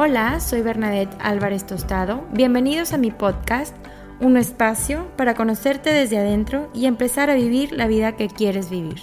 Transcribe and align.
Hola, 0.00 0.38
soy 0.38 0.62
Bernadette 0.62 1.16
Álvarez 1.18 1.66
Tostado. 1.66 2.24
Bienvenidos 2.30 2.92
a 2.92 2.98
mi 2.98 3.10
podcast, 3.10 3.76
un 4.20 4.36
espacio 4.36 5.10
para 5.16 5.34
conocerte 5.34 5.92
desde 5.92 6.18
adentro 6.18 6.70
y 6.72 6.86
empezar 6.86 7.30
a 7.30 7.34
vivir 7.34 7.72
la 7.72 7.88
vida 7.88 8.14
que 8.14 8.28
quieres 8.28 8.70
vivir. 8.70 9.00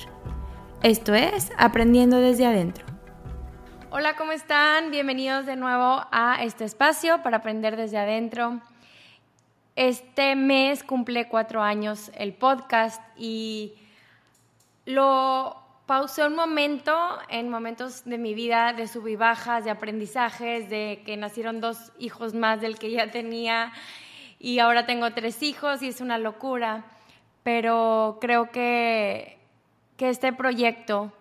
Esto 0.84 1.14
es 1.14 1.52
Aprendiendo 1.58 2.22
desde 2.22 2.46
adentro. 2.46 2.86
Hola, 3.92 4.16
¿cómo 4.16 4.32
están? 4.32 4.90
Bienvenidos 4.90 5.46
de 5.46 5.58
nuevo 5.58 6.06
a 6.14 6.38
este 6.42 6.64
espacio 6.64 7.22
para 7.24 7.38
aprender 7.40 7.76
desde 7.76 7.98
adentro. 7.98 8.62
Este 9.76 10.38
mes 10.38 10.82
cumple 10.86 11.28
cuatro 11.28 11.62
años 11.62 12.10
el 12.16 12.34
podcast 12.34 13.02
y 13.18 13.74
lo 14.86 15.65
pausé 15.86 16.26
un 16.26 16.36
momento 16.36 16.96
en 17.30 17.50
momentos 17.50 18.06
de 18.06 18.18
mi 18.18 18.34
vida 18.34 18.74
de 18.74 18.88
sub 18.88 19.08
y 19.08 19.16
bajas, 19.16 19.64
de 19.64 19.72
aprendizajes, 19.72 20.70
de 20.70 21.04
que 21.06 21.16
nacieron 21.18 21.62
dos 21.62 21.92
hijos 22.00 22.34
más 22.34 22.62
del 22.62 22.80
que 22.80 22.92
ya 22.92 23.12
tenía 23.12 23.72
y 24.40 24.60
ahora 24.60 24.86
tengo 24.86 25.12
tres 25.12 25.42
hijos 25.44 25.82
y 25.82 25.88
es 25.88 26.02
una 26.02 26.18
locura, 26.18 26.86
pero 27.44 28.18
creo 28.20 28.52
que, 28.52 29.38
que 29.98 30.10
este 30.10 30.34
proyecto 30.34 31.12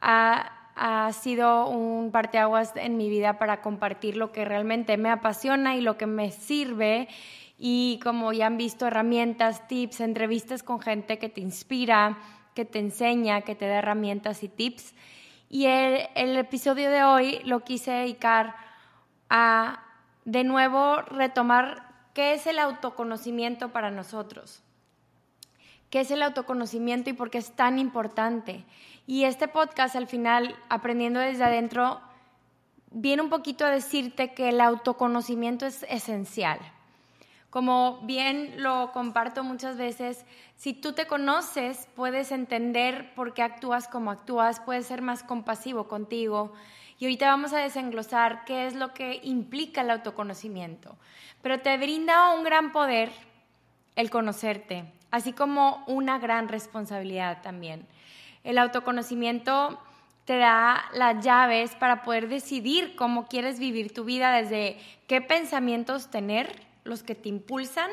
ha, 0.00 0.52
ha 0.76 1.12
sido 1.12 1.68
un 1.68 2.10
parteaguas 2.10 2.72
en 2.76 2.96
mi 2.96 3.08
vida 3.08 3.38
para 3.38 3.60
compartir 3.60 4.16
lo 4.16 4.32
que 4.32 4.44
realmente 4.44 4.96
me 4.96 5.10
apasiona 5.10 5.76
y 5.76 5.80
lo 5.80 5.96
que 5.96 6.06
me 6.06 6.30
sirve. 6.30 7.08
Y 7.58 8.00
como 8.02 8.32
ya 8.32 8.46
han 8.46 8.56
visto 8.56 8.86
herramientas, 8.86 9.68
tips, 9.68 10.00
entrevistas 10.00 10.62
con 10.62 10.80
gente 10.80 11.18
que 11.18 11.28
te 11.28 11.40
inspira, 11.40 12.18
que 12.54 12.64
te 12.64 12.78
enseña, 12.78 13.42
que 13.42 13.54
te 13.54 13.66
da 13.66 13.78
herramientas 13.78 14.42
y 14.42 14.48
tips. 14.48 14.94
Y 15.50 15.66
el, 15.66 16.36
episodio 16.36 16.90
de 16.90 17.04
hoy 17.04 17.40
lo 17.44 17.60
quise 17.60 17.90
dedicar 17.90 18.56
a, 19.28 19.84
de 20.24 20.44
nuevo, 20.44 21.02
retomar 21.02 22.08
qué 22.14 22.32
es 22.32 22.46
el 22.46 22.58
autoconocimiento 22.58 23.70
para 23.70 23.90
nosotros. 23.90 24.62
¿Qué 25.90 26.00
es 26.00 26.10
el 26.10 26.22
autoconocimiento 26.22 27.10
y 27.10 27.12
por 27.12 27.30
qué 27.30 27.38
es 27.38 27.52
tan 27.52 27.78
importante? 27.78 28.64
Y 29.06 29.24
este 29.24 29.48
podcast, 29.48 29.94
al 29.96 30.06
final, 30.06 30.56
aprendiendo 30.68 31.20
desde 31.20 31.44
adentro, 31.44 32.00
viene 32.90 33.22
un 33.22 33.30
poquito 33.30 33.64
a 33.64 33.70
decirte 33.70 34.32
que 34.34 34.48
el 34.48 34.60
autoconocimiento 34.60 35.66
es 35.66 35.84
esencial. 35.84 36.58
Como 37.54 38.00
bien 38.02 38.64
lo 38.64 38.90
comparto 38.90 39.44
muchas 39.44 39.76
veces, 39.76 40.26
si 40.56 40.72
tú 40.72 40.92
te 40.92 41.06
conoces, 41.06 41.86
puedes 41.94 42.32
entender 42.32 43.14
por 43.14 43.32
qué 43.32 43.44
actúas 43.44 43.86
como 43.86 44.10
actúas, 44.10 44.58
puedes 44.58 44.86
ser 44.86 45.02
más 45.02 45.22
compasivo 45.22 45.86
contigo. 45.86 46.52
Y 46.98 47.04
ahorita 47.04 47.28
vamos 47.28 47.52
a 47.52 47.58
desenglosar 47.58 48.44
qué 48.44 48.66
es 48.66 48.74
lo 48.74 48.92
que 48.92 49.20
implica 49.22 49.82
el 49.82 49.90
autoconocimiento. 49.90 50.96
Pero 51.42 51.60
te 51.60 51.76
brinda 51.76 52.30
un 52.30 52.42
gran 52.42 52.72
poder 52.72 53.12
el 53.94 54.10
conocerte, 54.10 54.86
así 55.12 55.32
como 55.32 55.84
una 55.86 56.18
gran 56.18 56.48
responsabilidad 56.48 57.40
también. 57.40 57.86
El 58.42 58.58
autoconocimiento 58.58 59.78
te 60.24 60.38
da 60.38 60.86
las 60.92 61.24
llaves 61.24 61.76
para 61.76 62.02
poder 62.02 62.26
decidir 62.26 62.96
cómo 62.96 63.28
quieres 63.28 63.60
vivir 63.60 63.94
tu 63.94 64.02
vida, 64.02 64.32
desde 64.32 64.76
qué 65.06 65.20
pensamientos 65.20 66.10
tener 66.10 66.63
los 66.84 67.02
que 67.02 67.14
te 67.14 67.28
impulsan 67.28 67.90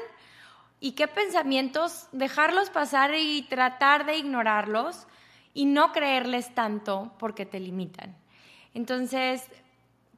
y 0.79 0.91
qué 0.91 1.07
pensamientos 1.07 2.07
dejarlos 2.11 2.69
pasar 2.69 3.13
y 3.15 3.43
tratar 3.43 4.05
de 4.05 4.17
ignorarlos 4.17 5.07
y 5.53 5.65
no 5.65 5.91
creerles 5.91 6.53
tanto 6.53 7.13
porque 7.19 7.45
te 7.45 7.59
limitan. 7.59 8.15
Entonces, 8.73 9.47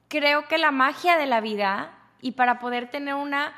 creo 0.07 0.47
que 0.47 0.57
la 0.57 0.71
magia 0.71 1.17
de 1.17 1.25
la 1.25 1.41
vida 1.41 1.97
y 2.21 2.31
para 2.31 2.59
poder 2.59 2.89
tener 2.89 3.15
una, 3.15 3.53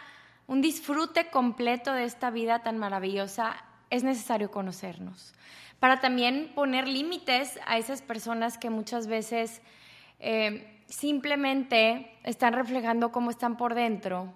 un 0.48 0.62
disfrute 0.62 1.30
completo 1.30 1.94
de 1.94 2.06
esta 2.06 2.30
vida 2.32 2.64
tan 2.64 2.78
maravillosa 2.78 3.56
es 3.90 4.04
necesario 4.04 4.52
conocernos. 4.52 5.34
Para 5.80 6.00
también 6.00 6.54
poner 6.56 6.88
límites 6.88 7.60
a 7.68 7.78
esas 7.78 8.02
personas 8.02 8.58
que 8.58 8.70
muchas 8.70 9.08
veces 9.08 9.62
eh, 10.20 10.82
simplemente 10.88 12.12
están 12.24 12.54
reflejando 12.54 13.12
cómo 13.12 13.30
están 13.30 13.58
por 13.58 13.76
dentro 13.76 14.34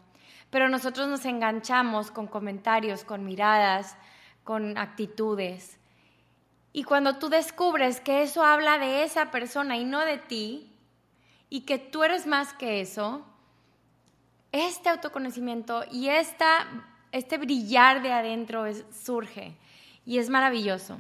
pero 0.50 0.70
nosotros 0.70 1.08
nos 1.08 1.26
enganchamos 1.26 2.12
con 2.12 2.28
comentarios, 2.28 3.04
con 3.04 3.26
miradas, 3.26 3.96
con 4.44 4.78
actitudes. 4.78 5.78
Y 6.74 6.84
cuando 6.84 7.18
tú 7.18 7.30
descubres 7.30 8.02
que 8.02 8.24
eso 8.24 8.44
habla 8.44 8.78
de 8.78 9.04
esa 9.04 9.32
persona 9.32 9.78
y 9.78 9.86
no 9.86 10.00
de 10.00 10.18
ti, 10.18 10.72
y 11.50 11.62
que 11.62 11.80
tú 11.80 12.04
eres 12.04 12.28
más 12.28 12.54
que 12.54 12.82
eso, 12.82 13.26
este 14.52 14.90
autoconocimiento 14.90 15.84
y 15.92 16.10
esta, 16.10 16.68
este 17.12 17.38
brillar 17.38 18.02
de 18.02 18.12
adentro 18.12 18.66
surge 18.92 19.56
y 20.06 20.20
es 20.20 20.30
maravilloso. 20.30 21.00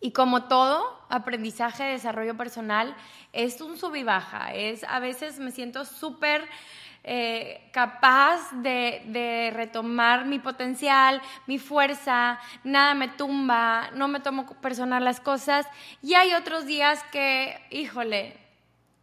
Y 0.00 0.12
como 0.12 0.44
todo 0.44 1.00
aprendizaje, 1.08 1.84
desarrollo 1.84 2.36
personal, 2.36 2.94
es 3.32 3.60
un 3.60 3.78
sub 3.78 3.94
y 3.94 4.02
baja. 4.02 4.52
Es, 4.52 4.84
a 4.84 4.98
veces 4.98 5.38
me 5.38 5.50
siento 5.50 5.84
súper 5.84 6.46
eh, 7.06 7.68
capaz 7.70 8.50
de, 8.62 9.52
retomar 9.54 10.24
mi 10.24 10.38
potencial, 10.38 11.20
mi 11.46 11.58
fuerza, 11.58 12.38
nada 12.64 12.94
me 12.94 13.08
tumba, 13.08 13.90
no 13.92 14.08
me 14.08 14.20
tomo 14.20 14.46
personal 14.62 15.04
las 15.04 15.20
cosas. 15.20 15.66
Y 16.00 16.14
hay 16.14 16.32
otros 16.32 16.64
días 16.64 17.04
que, 17.12 17.60
híjole, 17.70 18.38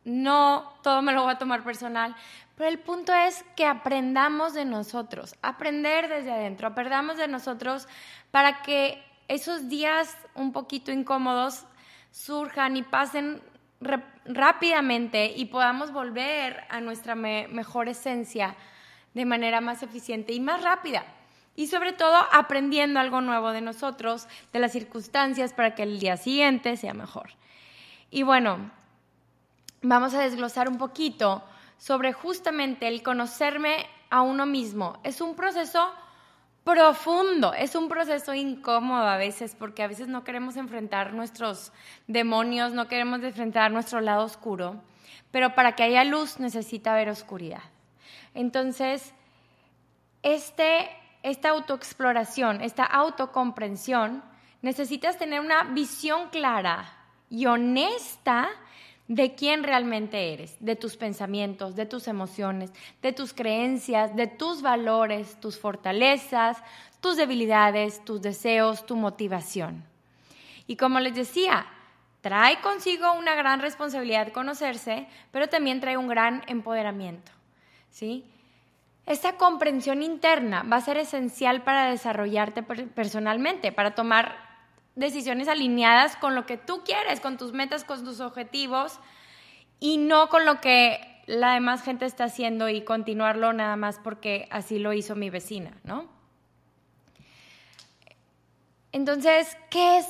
no 0.04 0.74
todo 0.82 1.04
me 1.04 1.14
lo 1.14 1.24
voy 1.24 1.34
a 1.34 1.38
tomar 1.38 1.64
personal. 1.64 2.16
Pero 2.56 2.70
el 2.70 2.80
punto 2.80 3.14
es 3.14 3.46
que 3.56 3.68
aprendamos 3.68 4.56
de 4.56 4.66
nosotros, 4.66 5.36
aprender 5.44 6.10
desde 6.10 6.32
adentro, 6.32 6.68
aprendamos 6.68 7.18
de 7.18 7.28
nosotros 7.28 7.88
para 8.32 8.64
que 8.64 9.04
esos 9.28 9.70
días 9.70 10.18
un 10.34 10.52
poquito 10.52 10.92
incómodos 10.92 11.66
surjan 12.12 12.78
y 12.78 12.84
pasen 12.84 13.42
rápidamente 14.26 15.34
y 15.36 15.46
podamos 15.46 15.92
volver 15.92 16.64
a 16.70 16.82
nuestra 16.82 17.16
mejor 17.16 17.90
esencia 17.90 18.56
de 19.14 19.26
manera 19.26 19.62
más 19.62 19.84
eficiente 19.84 20.34
y 20.34 20.40
más 20.40 20.64
rápida. 20.64 21.04
Y 21.56 21.68
sobre 21.68 21.92
todo 21.92 22.16
aprendiendo 22.32 23.00
algo 23.00 23.20
nuevo 23.20 23.52
de 23.52 23.62
nosotros, 23.62 24.28
de 24.54 24.60
las 24.60 24.72
circunstancias, 24.72 25.54
para 25.54 25.76
que 25.76 25.84
el 25.84 26.00
día 26.00 26.16
siguiente 26.16 26.78
sea 26.78 26.94
mejor. 26.94 27.32
Y 28.10 28.24
bueno, 28.24 28.72
vamos 29.82 30.14
a 30.14 30.22
desglosar 30.22 30.70
un 30.70 30.78
poquito 30.78 31.44
sobre 31.78 32.14
justamente 32.14 32.88
el 32.88 33.04
conocerme 33.04 33.86
a 34.10 34.22
uno 34.22 34.46
mismo. 34.46 35.00
Es 35.04 35.20
un 35.20 35.36
proceso 35.36 35.92
profundo. 36.64 37.54
Es 37.54 37.76
un 37.76 37.90
proceso 37.90 38.34
incómodo 38.34 39.08
a 39.08 39.18
veces 39.18 39.56
porque 39.58 39.84
a 39.84 39.88
veces 39.88 40.08
no 40.08 40.24
queremos 40.24 40.58
enfrentar 40.58 41.14
nuestros 41.14 41.72
demonios, 42.08 42.74
no 42.74 42.88
queremos 42.88 43.24
enfrentar 43.24 43.72
nuestro 43.72 44.02
lado 44.02 44.26
oscuro, 44.26 44.82
pero 45.32 45.56
para 45.56 45.76
que 45.76 45.84
haya 45.84 46.04
luz 46.04 46.40
necesita 46.40 46.94
haber 46.94 47.10
oscuridad. 47.10 47.64
Entonces, 48.34 49.14
este, 50.24 50.90
esta 51.24 51.50
autoexploración, 51.50 52.62
esta 52.62 52.86
autocomprensión, 52.86 54.24
necesitas 54.62 55.18
tener 55.18 55.40
una 55.40 55.64
visión 55.64 56.30
clara 56.30 56.94
y 57.30 57.46
honesta 57.48 58.50
de 59.16 59.36
quién 59.36 59.64
realmente 59.64 60.32
eres, 60.32 60.56
de 60.62 60.78
tus 60.78 60.96
pensamientos, 60.96 61.76
de 61.76 61.86
tus 61.86 62.08
emociones, 62.08 62.72
de 63.02 63.12
tus 63.12 63.34
creencias, 63.34 64.16
de 64.16 64.28
tus 64.28 64.62
valores, 64.62 65.38
tus 65.42 65.60
fortalezas, 65.60 66.64
tus 67.02 67.18
debilidades, 67.18 68.06
tus 68.06 68.22
deseos, 68.22 68.86
tu 68.86 68.96
motivación. 68.96 69.84
Y 70.66 70.78
como 70.78 71.02
les 71.02 71.14
decía, 71.14 71.66
trae 72.22 72.62
consigo 72.62 73.12
una 73.12 73.36
gran 73.36 73.60
responsabilidad 73.60 74.32
conocerse, 74.32 75.08
pero 75.32 75.50
también 75.50 75.82
trae 75.82 75.98
un 75.98 76.08
gran 76.08 76.44
empoderamiento. 76.48 77.34
¿sí? 77.90 78.24
Esta 79.06 79.36
comprensión 79.36 80.04
interna 80.04 80.64
va 80.64 80.78
a 80.78 80.82
ser 80.82 80.96
esencial 80.96 81.64
para 81.64 81.90
desarrollarte 81.90 82.64
personalmente, 82.64 83.74
para 83.74 83.94
tomar 83.94 84.51
decisiones 84.96 85.48
alineadas 85.48 86.16
con 86.16 86.36
lo 86.36 86.46
que 86.46 86.58
tú 86.58 86.84
quieres, 86.84 87.20
con 87.20 87.38
tus 87.38 87.54
metas, 87.54 87.84
con 87.84 88.04
tus 88.04 88.20
objetivos 88.20 89.00
y 89.80 89.98
no 89.98 90.30
con 90.30 90.46
lo 90.46 90.62
que 90.62 91.22
la 91.28 91.54
demás 91.54 91.84
gente 91.84 92.06
está 92.06 92.26
haciendo 92.26 92.70
y 92.70 92.82
continuarlo 92.84 93.54
nada 93.54 93.76
más 93.76 94.00
porque 94.00 94.48
así 94.52 94.80
lo 94.80 94.94
hizo 94.94 95.16
mi 95.16 95.30
vecina, 95.30 95.72
¿no? 95.84 96.10
Entonces, 98.92 99.58
¿qué 99.70 100.00
es, 100.00 100.08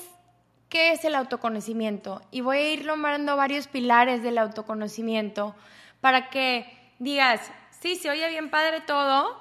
qué 0.69 0.91
es 0.91 1.05
el 1.05 1.13
autoconocimiento? 1.13 2.21
Y 2.31 2.41
voy 2.41 2.57
a 2.57 2.73
ir 2.73 2.85
nombrando 2.85 3.37
varios 3.37 3.67
pilares 3.67 4.23
del 4.23 4.39
autoconocimiento 4.39 5.55
para 6.01 6.29
que 6.29 6.65
digas, 6.97 7.51
sí, 7.69 7.95
se 7.95 8.09
oye 8.09 8.27
bien 8.29 8.49
padre 8.49 8.81
todo, 8.81 9.39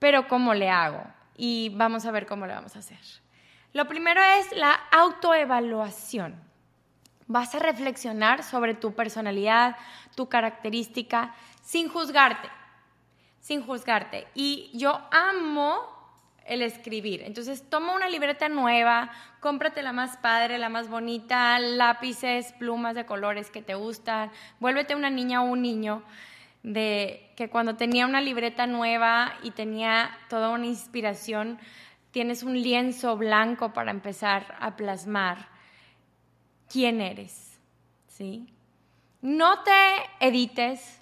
pero 0.00 0.26
¿cómo 0.26 0.54
le 0.54 0.70
hago? 0.70 1.04
Y 1.36 1.70
vamos 1.76 2.04
a 2.06 2.10
ver 2.10 2.26
cómo 2.26 2.46
le 2.46 2.54
vamos 2.54 2.74
a 2.74 2.80
hacer. 2.80 2.98
Lo 3.72 3.86
primero 3.86 4.20
es 4.38 4.50
la 4.56 4.72
autoevaluación. 4.90 6.48
vas 7.26 7.54
a 7.54 7.60
reflexionar 7.60 8.42
sobre 8.42 8.74
tu 8.74 8.94
personalidad, 8.94 9.76
tu 10.16 10.28
característica, 10.28 11.32
sin 11.62 11.88
juzgarte, 11.88 12.48
sin 13.38 13.62
juzgarte. 13.62 14.26
Y 14.34 14.70
yo 14.74 15.00
amo 15.12 16.00
el 16.44 16.62
escribir. 16.62 17.22
Entonces, 17.22 17.62
toma 17.70 17.94
una 17.94 18.08
libreta 18.08 18.48
nueva, 18.48 19.12
cómprate 19.38 19.82
la 19.84 19.92
más 19.92 20.16
padre, 20.16 20.58
la 20.58 20.68
más 20.68 20.88
bonita, 20.88 21.56
lápices, 21.60 22.52
plumas 22.54 22.96
de 22.96 23.06
colores 23.06 23.52
que 23.52 23.62
te 23.62 23.76
gustan, 23.76 24.32
vuélvete 24.58 24.96
una 24.96 25.10
niña 25.10 25.42
o 25.42 25.44
un 25.44 25.62
niño 25.62 26.02
de 26.64 27.30
que 27.36 27.48
cuando 27.48 27.76
tenía 27.76 28.06
una 28.06 28.20
libreta 28.20 28.66
nueva 28.66 29.34
y 29.44 29.52
tenía 29.52 30.18
toda 30.28 30.50
una 30.50 30.66
inspiración, 30.66 31.60
tienes 32.10 32.42
un 32.42 32.60
lienzo 32.60 33.16
blanco 33.16 33.72
para 33.72 33.90
empezar 33.90 34.56
a 34.60 34.76
plasmar 34.76 35.48
quién 36.68 37.00
eres, 37.00 37.58
¿sí? 38.08 38.52
No 39.22 39.62
te 39.62 40.26
edites, 40.26 41.00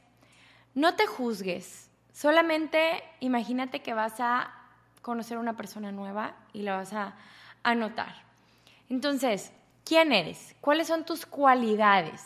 no 0.75 0.95
te 0.95 1.07
juzgues, 1.07 1.91
solamente 2.13 3.03
imagínate 3.21 3.81
que 3.81 3.95
vas 3.95 4.21
a 4.21 4.53
conocer 5.03 5.37
a 5.37 5.41
una 5.41 5.57
persona 5.57 5.93
nueva 5.93 6.35
y 6.53 6.63
la 6.63 6.77
vas 6.77 6.93
a 6.93 7.15
anotar. 7.63 8.15
Entonces, 8.89 9.53
¿quién 9.85 10.13
eres? 10.13 10.57
¿Cuáles 10.61 10.89
son 10.89 11.05
tus 11.05 11.27
cualidades? 11.27 12.23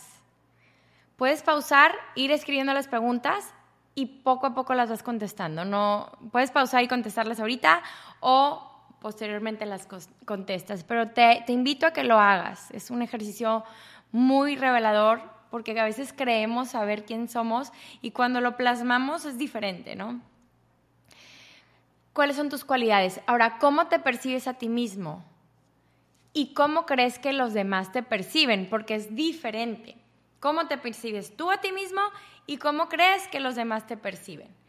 Puedes 1.17 1.43
pausar, 1.43 1.93
ir 2.15 2.33
escribiendo 2.33 2.73
las 2.73 2.89
preguntas 2.89 3.53
y 3.95 4.07
poco 4.07 4.47
a 4.47 4.55
poco 4.55 4.75
las 4.75 4.89
vas 4.91 5.03
contestando. 5.03 5.65
No 5.65 6.11
puedes 6.33 6.51
pausar 6.51 6.83
y 6.83 6.89
contestarlas 6.89 7.41
ahorita 7.41 7.83
o 8.21 8.72
posteriormente 9.03 9.67
las 9.67 9.89
contestas, 10.25 10.85
pero 10.85 11.11
te, 11.11 11.45
invito 11.49 11.87
a 11.87 11.93
que 11.93 12.05
lo 12.05 12.21
hagas. 12.21 12.71
Es 12.71 12.89
un 12.89 13.03
ejercicio 13.03 13.65
muy 14.13 14.55
revelador 14.55 15.21
porque 15.51 15.79
a 15.79 15.85
veces 15.85 16.15
creemos 16.17 16.69
saber 16.69 17.05
quién 17.05 17.29
somos 17.29 17.73
y 18.01 18.13
cuando 18.13 18.41
lo 18.41 18.57
plasmamos 18.57 19.25
es 19.25 19.37
diferente, 19.37 19.97
¿no? 19.97 20.21
¿Cuáles 22.13 22.37
son 22.37 22.49
tus 22.49 22.65
cualidades? 22.65 23.21
Ahora, 23.27 23.59
¿cómo 23.59 23.89
te 23.89 23.99
percibes 23.99 24.47
a 24.47 24.55
ti 24.55 24.69
mismo? 24.69 25.25
¿Y 26.33 26.55
cómo 26.55 26.87
crees 26.87 27.19
que 27.19 27.33
los 27.33 27.55
demás 27.55 27.91
te 27.91 28.05
perciben? 28.05 28.69
Porque 28.71 28.95
es 28.95 29.17
diferente. 29.17 29.97
¿Cómo 30.39 30.69
te 30.69 30.79
percibes 30.79 31.37
tú 31.37 31.51
a 31.51 31.61
ti 31.61 31.73
mismo 31.73 32.01
y 32.47 32.59
cómo 32.59 32.89
crees 32.89 33.27
que 33.29 33.41
los 33.41 33.57
demás 33.57 33.87
te 33.87 33.97
perciben? 33.97 34.62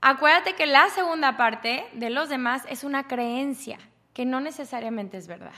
Acuérdate 0.00 0.54
que 0.54 0.66
la 0.66 0.88
segunda 0.90 1.36
parte 1.36 1.86
de 1.92 2.10
los 2.10 2.28
demás 2.28 2.62
es 2.68 2.84
una 2.84 3.08
creencia, 3.08 3.78
que 4.12 4.24
no 4.24 4.40
necesariamente 4.40 5.16
es 5.16 5.26
verdad. 5.26 5.54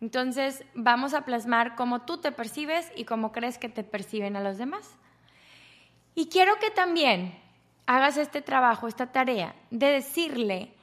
Entonces 0.00 0.64
vamos 0.74 1.14
a 1.14 1.24
plasmar 1.24 1.74
cómo 1.74 2.02
tú 2.02 2.18
te 2.18 2.32
percibes 2.32 2.90
y 2.96 3.04
cómo 3.04 3.32
crees 3.32 3.58
que 3.58 3.68
te 3.68 3.84
perciben 3.84 4.36
a 4.36 4.42
los 4.42 4.58
demás. 4.58 4.98
Y 6.14 6.28
quiero 6.28 6.56
que 6.58 6.70
también 6.70 7.38
hagas 7.86 8.16
este 8.16 8.42
trabajo, 8.42 8.88
esta 8.88 9.12
tarea 9.12 9.54
de 9.70 9.86
decirle 9.86 10.74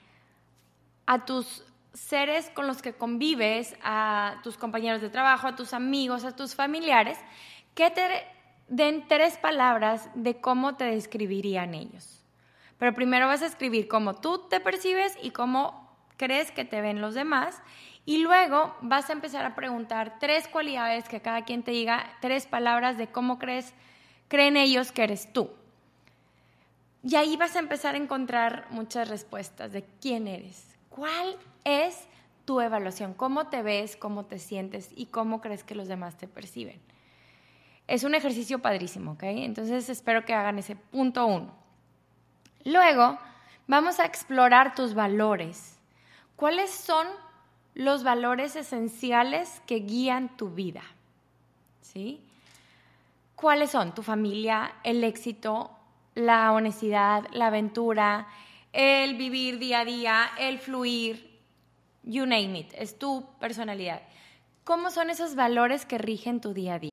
a 1.06 1.26
tus 1.26 1.64
seres 1.94 2.50
con 2.52 2.66
los 2.66 2.82
que 2.82 2.94
convives, 2.94 3.76
a 3.84 4.40
tus 4.42 4.58
compañeros 4.58 5.02
de 5.02 5.10
trabajo, 5.10 5.48
a 5.48 5.56
tus 5.56 5.74
amigos, 5.74 6.24
a 6.24 6.36
tus 6.36 6.56
familiares, 6.56 7.20
que 7.76 7.92
te 7.92 8.26
den 8.68 9.08
tres 9.08 9.38
palabras 9.38 10.10
de 10.16 10.40
cómo 10.40 10.76
te 10.76 10.86
describirían 10.86 11.74
ellos. 11.74 12.23
Pero 12.78 12.94
primero 12.94 13.28
vas 13.28 13.42
a 13.42 13.48
escribir 13.48 13.88
cómo 13.88 14.16
tú 14.16 14.40
te 14.50 14.60
percibes 14.60 15.18
y 15.22 15.32
cómo 15.32 15.90
crees 16.18 16.52
que 16.52 16.66
te 16.66 16.82
ven 16.82 17.02
los 17.02 17.14
demás. 17.14 17.62
Y 18.06 18.18
luego 18.18 18.76
vas 18.82 19.10
a 19.10 19.14
empezar 19.14 19.46
a 19.46 19.56
preguntar 19.56 20.20
tres 20.20 20.48
cualidades 20.48 21.08
que 21.08 21.22
cada 21.22 21.46
quien 21.46 21.64
te 21.64 21.72
diga, 21.72 22.18
tres 22.22 22.46
palabras 22.48 22.98
de 22.98 23.08
cómo 23.08 23.40
crees, 23.40 23.74
creen 24.28 24.58
ellos 24.58 24.92
que 24.92 25.04
eres 25.04 25.32
tú. 25.32 25.50
Y 27.04 27.16
ahí 27.16 27.38
vas 27.38 27.56
a 27.56 27.60
empezar 27.60 27.96
a 27.96 27.98
encontrar 27.98 28.68
muchas 28.70 29.10
respuestas 29.10 29.72
de 29.72 29.86
quién 30.02 30.28
eres, 30.28 30.76
cuál 30.90 31.38
es 31.66 32.08
tu 32.46 32.62
evaluación, 32.62 33.14
cómo 33.14 33.48
te 33.48 33.62
ves, 33.62 33.96
cómo 33.96 34.26
te 34.26 34.40
sientes 34.40 34.90
y 34.96 35.08
cómo 35.08 35.42
crees 35.42 35.64
que 35.64 35.76
los 35.76 35.88
demás 35.88 36.18
te 36.18 36.28
perciben. 36.28 36.80
Es 37.88 38.04
un 38.04 38.16
ejercicio 38.16 38.60
padrísimo, 38.60 39.14
¿ok? 39.14 39.24
Entonces 39.24 39.90
espero 39.90 40.24
que 40.24 40.34
hagan 40.34 40.60
ese 40.60 40.76
punto 40.76 41.26
uno. 41.26 41.63
Luego, 42.66 43.20
vamos 43.68 44.00
a 44.00 44.06
explorar 44.06 44.76
tus 44.76 44.94
valores. 44.94 45.78
¿Cuáles 46.36 46.72
son 46.72 47.08
los 47.74 48.04
valores 48.04 48.56
esenciales 48.56 49.62
que 49.68 49.76
guían 49.78 50.38
tu 50.38 50.50
vida? 50.50 50.84
¿Sí? 51.82 52.22
¿Cuáles 53.36 53.72
son? 53.72 53.94
Tu 53.94 54.04
familia, 54.04 54.76
el 54.84 55.04
éxito, 55.04 55.72
la 56.16 56.52
honestidad, 56.54 57.28
la 57.34 57.48
aventura, 57.48 58.28
el 58.72 59.16
vivir 59.16 59.60
día 59.60 59.82
a 59.82 59.86
día, 59.86 60.32
el 60.40 60.60
fluir, 60.60 61.40
you 62.04 62.26
name 62.26 62.60
it, 62.60 62.74
es 62.76 62.98
tu 62.98 63.26
personalidad. 63.40 64.02
¿Cómo 64.64 64.90
son 64.92 65.10
esos 65.10 65.36
valores 65.36 65.86
que 65.86 65.98
rigen 65.98 66.40
tu 66.40 66.54
día 66.54 66.76
a 66.76 66.80
día? 66.80 66.93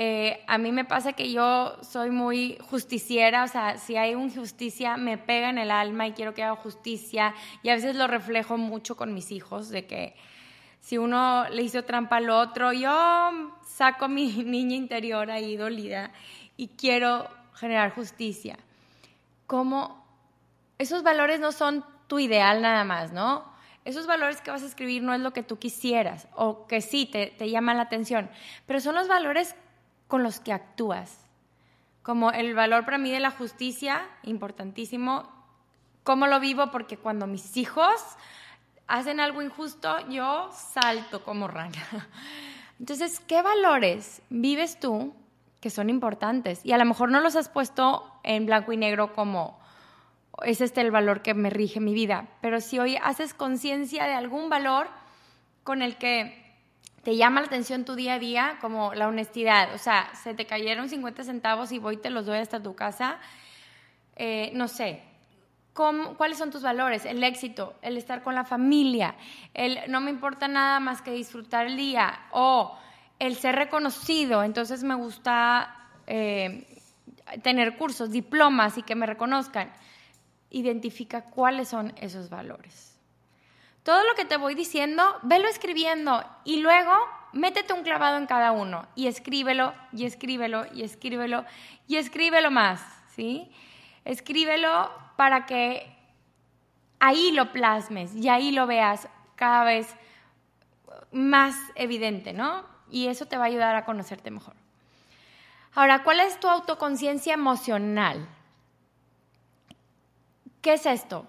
Eh, 0.00 0.44
a 0.46 0.58
mí 0.58 0.70
me 0.70 0.84
pasa 0.84 1.14
que 1.14 1.32
yo 1.32 1.76
soy 1.82 2.10
muy 2.12 2.56
justiciera, 2.70 3.42
o 3.42 3.48
sea, 3.48 3.78
si 3.78 3.96
hay 3.96 4.12
injusticia 4.12 4.96
me 4.96 5.18
pega 5.18 5.50
en 5.50 5.58
el 5.58 5.72
alma 5.72 6.06
y 6.06 6.12
quiero 6.12 6.34
que 6.34 6.44
haga 6.44 6.54
justicia 6.54 7.34
y 7.64 7.70
a 7.70 7.74
veces 7.74 7.96
lo 7.96 8.06
reflejo 8.06 8.56
mucho 8.56 8.96
con 8.96 9.12
mis 9.12 9.32
hijos, 9.32 9.70
de 9.70 9.88
que 9.88 10.14
si 10.78 10.98
uno 10.98 11.48
le 11.48 11.62
hizo 11.62 11.82
trampa 11.82 12.18
al 12.18 12.30
otro, 12.30 12.72
yo 12.72 13.56
saco 13.66 14.06
mi 14.06 14.28
niña 14.44 14.76
interior 14.76 15.32
ahí 15.32 15.56
dolida 15.56 16.12
y 16.56 16.68
quiero 16.68 17.28
generar 17.54 17.92
justicia. 17.92 18.56
Como 19.48 20.06
esos 20.78 21.02
valores 21.02 21.40
no 21.40 21.50
son 21.50 21.84
tu 22.06 22.20
ideal 22.20 22.62
nada 22.62 22.84
más, 22.84 23.10
¿no? 23.10 23.52
Esos 23.84 24.06
valores 24.06 24.40
que 24.42 24.52
vas 24.52 24.62
a 24.62 24.66
escribir 24.66 25.02
no 25.02 25.12
es 25.12 25.20
lo 25.20 25.32
que 25.32 25.42
tú 25.42 25.58
quisieras 25.58 26.28
o 26.36 26.68
que 26.68 26.82
sí 26.82 27.04
te, 27.04 27.34
te 27.36 27.50
llaman 27.50 27.78
la 27.78 27.82
atención, 27.82 28.30
pero 28.64 28.78
son 28.78 28.94
los 28.94 29.08
valores 29.08 29.56
con 30.08 30.22
los 30.22 30.40
que 30.40 30.52
actúas. 30.52 31.24
como 32.02 32.30
el 32.32 32.54
valor 32.54 32.86
para 32.86 32.96
mí 32.96 33.10
de 33.10 33.20
la 33.20 33.30
justicia, 33.30 34.08
importantísimo. 34.22 35.28
¿Cómo 36.04 36.26
lo 36.26 36.40
vivo? 36.40 36.70
Porque 36.70 36.96
cuando 36.96 37.26
mis 37.26 37.54
hijos 37.58 37.92
hacen 38.86 39.20
algo 39.20 39.42
injusto, 39.42 40.08
yo 40.08 40.50
salto 40.52 41.22
como 41.22 41.48
rana. 41.48 41.76
Entonces, 42.80 43.20
¿qué 43.20 43.42
valores 43.42 44.22
vives 44.30 44.80
tú 44.80 45.14
que 45.60 45.68
son 45.68 45.90
importantes? 45.90 46.64
Y 46.64 46.72
a 46.72 46.78
lo 46.78 46.86
mejor 46.86 47.10
no 47.10 47.20
los 47.20 47.36
has 47.36 47.50
puesto 47.50 48.10
en 48.22 48.46
blanco 48.46 48.72
y 48.72 48.78
negro 48.78 49.12
como 49.12 49.58
es 50.42 50.62
este 50.62 50.80
el 50.80 50.90
valor 50.90 51.20
que 51.20 51.34
me 51.34 51.50
rige 51.50 51.80
mi 51.80 51.92
vida, 51.92 52.28
pero 52.40 52.60
si 52.60 52.78
hoy 52.78 52.96
haces 53.02 53.34
conciencia 53.34 54.04
de 54.04 54.14
algún 54.14 54.48
valor 54.48 54.88
con 55.64 55.82
el 55.82 55.96
que 55.98 56.47
te 57.02 57.16
llama 57.16 57.40
la 57.40 57.46
atención 57.46 57.84
tu 57.84 57.94
día 57.94 58.14
a 58.14 58.18
día, 58.18 58.58
como 58.60 58.94
la 58.94 59.08
honestidad, 59.08 59.74
o 59.74 59.78
sea, 59.78 60.10
se 60.22 60.34
te 60.34 60.46
cayeron 60.46 60.88
50 60.88 61.24
centavos 61.24 61.72
y 61.72 61.78
voy 61.78 61.94
y 61.94 61.98
te 61.98 62.10
los 62.10 62.26
doy 62.26 62.38
hasta 62.38 62.62
tu 62.62 62.74
casa, 62.74 63.18
eh, 64.16 64.50
no 64.54 64.68
sé, 64.68 65.02
¿cuáles 65.72 66.38
son 66.38 66.50
tus 66.50 66.62
valores? 66.62 67.04
El 67.04 67.22
éxito, 67.22 67.74
el 67.82 67.96
estar 67.96 68.22
con 68.22 68.34
la 68.34 68.44
familia, 68.44 69.14
el 69.54 69.78
no 69.88 70.00
me 70.00 70.10
importa 70.10 70.48
nada 70.48 70.80
más 70.80 71.02
que 71.02 71.12
disfrutar 71.12 71.66
el 71.66 71.76
día, 71.76 72.26
o 72.32 72.76
el 73.18 73.36
ser 73.36 73.56
reconocido, 73.56 74.42
entonces 74.42 74.82
me 74.82 74.94
gusta 74.94 75.74
eh, 76.06 76.66
tener 77.42 77.76
cursos, 77.76 78.10
diplomas 78.10 78.78
y 78.78 78.82
que 78.82 78.94
me 78.94 79.06
reconozcan. 79.06 79.70
Identifica 80.50 81.24
cuáles 81.24 81.68
son 81.68 81.92
esos 81.96 82.30
valores. 82.30 82.97
Todo 83.88 84.04
lo 84.04 84.14
que 84.16 84.26
te 84.26 84.36
voy 84.36 84.54
diciendo, 84.54 85.18
velo 85.22 85.48
escribiendo 85.48 86.22
y 86.44 86.60
luego 86.60 86.92
métete 87.32 87.72
un 87.72 87.84
clavado 87.84 88.18
en 88.18 88.26
cada 88.26 88.52
uno 88.52 88.86
y 88.94 89.06
escríbelo 89.06 89.72
y 89.92 90.04
escríbelo 90.04 90.66
y 90.74 90.82
escríbelo 90.82 91.46
y 91.86 91.96
escríbelo 91.96 92.50
más, 92.50 92.82
¿sí? 93.16 93.50
Escríbelo 94.04 94.92
para 95.16 95.46
que 95.46 95.90
ahí 97.00 97.32
lo 97.32 97.50
plasmes 97.50 98.14
y 98.14 98.28
ahí 98.28 98.52
lo 98.52 98.66
veas 98.66 99.08
cada 99.36 99.64
vez 99.64 99.96
más 101.10 101.56
evidente, 101.74 102.34
¿no? 102.34 102.66
Y 102.90 103.06
eso 103.06 103.24
te 103.24 103.38
va 103.38 103.44
a 103.44 103.46
ayudar 103.46 103.74
a 103.74 103.86
conocerte 103.86 104.30
mejor. 104.30 104.52
Ahora, 105.74 106.02
¿cuál 106.04 106.20
es 106.20 106.38
tu 106.38 106.46
autoconciencia 106.46 107.32
emocional? 107.32 108.28
¿Qué 110.60 110.74
es 110.74 110.84
esto? 110.84 111.26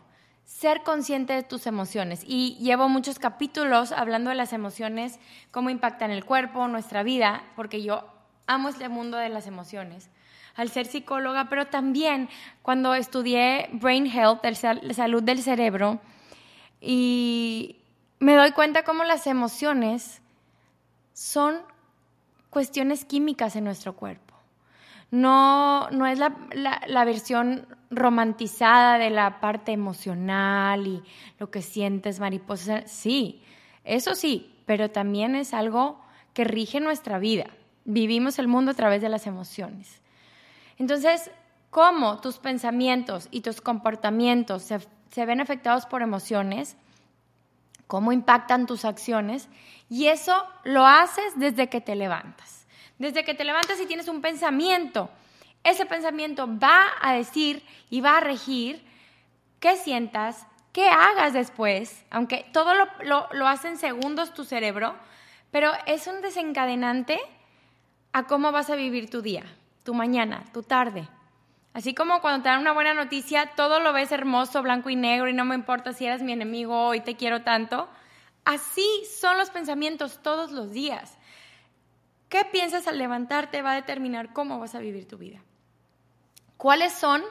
Ser 0.50 0.82
consciente 0.82 1.34
de 1.34 1.44
tus 1.44 1.68
emociones. 1.68 2.24
Y 2.26 2.58
llevo 2.60 2.90
muchos 2.90 3.20
capítulos 3.20 3.92
hablando 3.92 4.32
de 4.32 4.36
las 4.36 4.52
emociones, 4.52 5.20
cómo 5.52 5.70
impactan 5.70 6.10
el 6.10 6.26
cuerpo, 6.26 6.68
nuestra 6.68 7.04
vida, 7.04 7.44
porque 7.56 7.84
yo 7.84 8.04
amo 8.48 8.70
este 8.70 8.90
mundo 8.90 9.18
de 9.18 9.30
las 9.30 9.46
emociones 9.46 10.10
al 10.56 10.70
ser 10.70 10.88
psicóloga, 10.88 11.48
pero 11.50 11.68
también 11.68 12.28
cuando 12.64 12.94
estudié 12.96 13.70
Brain 13.74 14.08
Health, 14.08 14.44
la 14.44 14.94
salud 14.94 15.24
del 15.24 15.42
cerebro, 15.42 16.02
y 16.82 17.78
me 18.20 18.36
doy 18.36 18.52
cuenta 18.52 18.84
cómo 18.84 19.04
las 19.06 19.28
emociones 19.28 20.22
son 21.14 21.62
cuestiones 22.50 23.06
químicas 23.06 23.56
en 23.56 23.64
nuestro 23.66 23.96
cuerpo. 23.96 24.29
No, 25.12 25.90
no 25.90 26.06
es 26.06 26.20
la, 26.20 26.36
la, 26.88 27.06
versión 27.06 27.66
romantizada 27.90 29.00
de 29.00 29.10
la 29.10 29.40
parte 29.40 29.72
emocional 29.72 30.86
y 30.86 31.04
lo 31.40 31.50
que 31.50 31.62
sientes, 31.64 32.20
mariposa. 32.20 32.86
Sí, 32.86 33.42
eso 33.84 34.14
sí, 34.14 34.56
pero 34.66 34.92
también 34.92 35.36
es 35.36 35.54
algo 35.54 36.00
que 36.34 36.44
rige 36.44 36.80
nuestra 36.80 37.18
vida. 37.18 37.48
Vivimos 37.86 38.38
el 38.38 38.48
mundo 38.48 38.72
a 38.72 38.76
través 38.76 39.02
de 39.02 39.10
las 39.10 39.26
emociones. 39.26 40.00
Entonces, 40.78 41.32
cómo 41.70 42.20
tus 42.20 42.38
pensamientos 42.38 43.28
y 43.32 43.42
tus 43.42 43.62
comportamientos 43.62 44.64
se, 44.64 45.26
ven 45.26 45.42
afectados 45.42 45.86
por 45.86 46.02
emociones, 46.02 46.78
cómo 47.88 48.12
impactan 48.12 48.66
tus 48.66 48.86
acciones, 48.86 49.50
y 49.90 50.08
eso 50.08 50.44
lo 50.64 50.86
haces 50.86 51.34
desde 51.36 51.68
que 51.68 51.82
te 51.82 51.96
levantas. 51.96 52.59
Desde 53.00 53.24
que 53.24 53.34
te 53.34 53.44
levantas 53.44 53.80
y 53.82 53.88
tienes 53.88 54.08
un 54.08 54.22
pensamiento, 54.22 55.10
ese 55.64 55.88
pensamiento 55.88 56.48
va 56.48 56.86
a 57.02 57.14
decir 57.14 57.64
y 57.90 58.02
va 58.02 58.18
a 58.18 58.22
regir 58.22 58.86
qué 59.60 59.76
sientas, 59.76 60.46
qué 60.72 60.88
hagas 60.90 61.34
después, 61.34 62.06
aunque 62.12 62.46
todo 62.54 62.76
lo, 62.76 62.88
lo, 63.04 63.28
lo 63.32 63.48
hace 63.48 63.70
en 63.70 63.78
segundos 63.78 64.36
tu 64.36 64.46
cerebro, 64.46 64.96
pero 65.50 65.72
es 65.88 66.06
un 66.06 66.22
desencadenante 66.22 67.20
a 68.14 68.28
cómo 68.28 68.52
vas 68.52 68.70
a 68.70 68.76
vivir 68.76 69.10
tu 69.10 69.24
día 69.24 69.44
tu 69.90 69.96
mañana, 69.96 70.44
tu 70.54 70.62
tarde. 70.62 71.08
Así 71.74 71.96
como 71.96 72.22
cuando 72.22 72.44
te 72.44 72.50
dan 72.50 72.60
una 72.60 72.74
buena 72.74 72.94
noticia, 72.94 73.52
todo 73.56 73.80
lo 73.80 73.92
ves 73.92 74.12
hermoso, 74.12 74.62
blanco 74.62 74.92
y 74.92 74.96
negro 74.96 75.30
y 75.30 75.34
no 75.34 75.46
me 75.46 75.56
importa 75.56 75.94
si 75.94 76.06
eres 76.06 76.22
mi 76.22 76.32
enemigo 76.32 76.94
y 76.94 77.02
te 77.02 77.16
quiero 77.16 77.42
tanto. 77.42 77.90
Así 78.46 78.88
son 79.20 79.40
los 79.40 79.50
pensamientos 79.50 80.20
todos 80.22 80.52
los 80.52 80.72
días. 80.72 81.18
¿Qué 82.30 82.46
piensas 82.46 82.88
al 82.88 82.98
levantarte 82.98 83.62
va 83.62 83.72
a 83.72 83.76
determinar 83.76 84.34
cómo 84.34 84.60
vas 84.60 84.76
a 84.76 84.80
vivir 84.80 85.08
tu 85.08 85.18
vida? 85.18 85.42
¿Cuáles 86.58 86.94
son, 86.94 87.24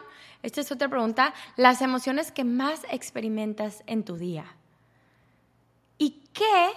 esta 0.43 0.61
es 0.61 0.73
otra 0.73 0.89
pregunta, 0.89 1.35
las 1.57 1.81
emociones 1.83 2.33
que 2.33 2.45
más 2.45 2.83
experimentas 2.91 3.83
en 3.87 4.05
tu 4.05 4.17
día? 4.17 4.45
¿Y 5.99 6.23
qué 6.33 6.71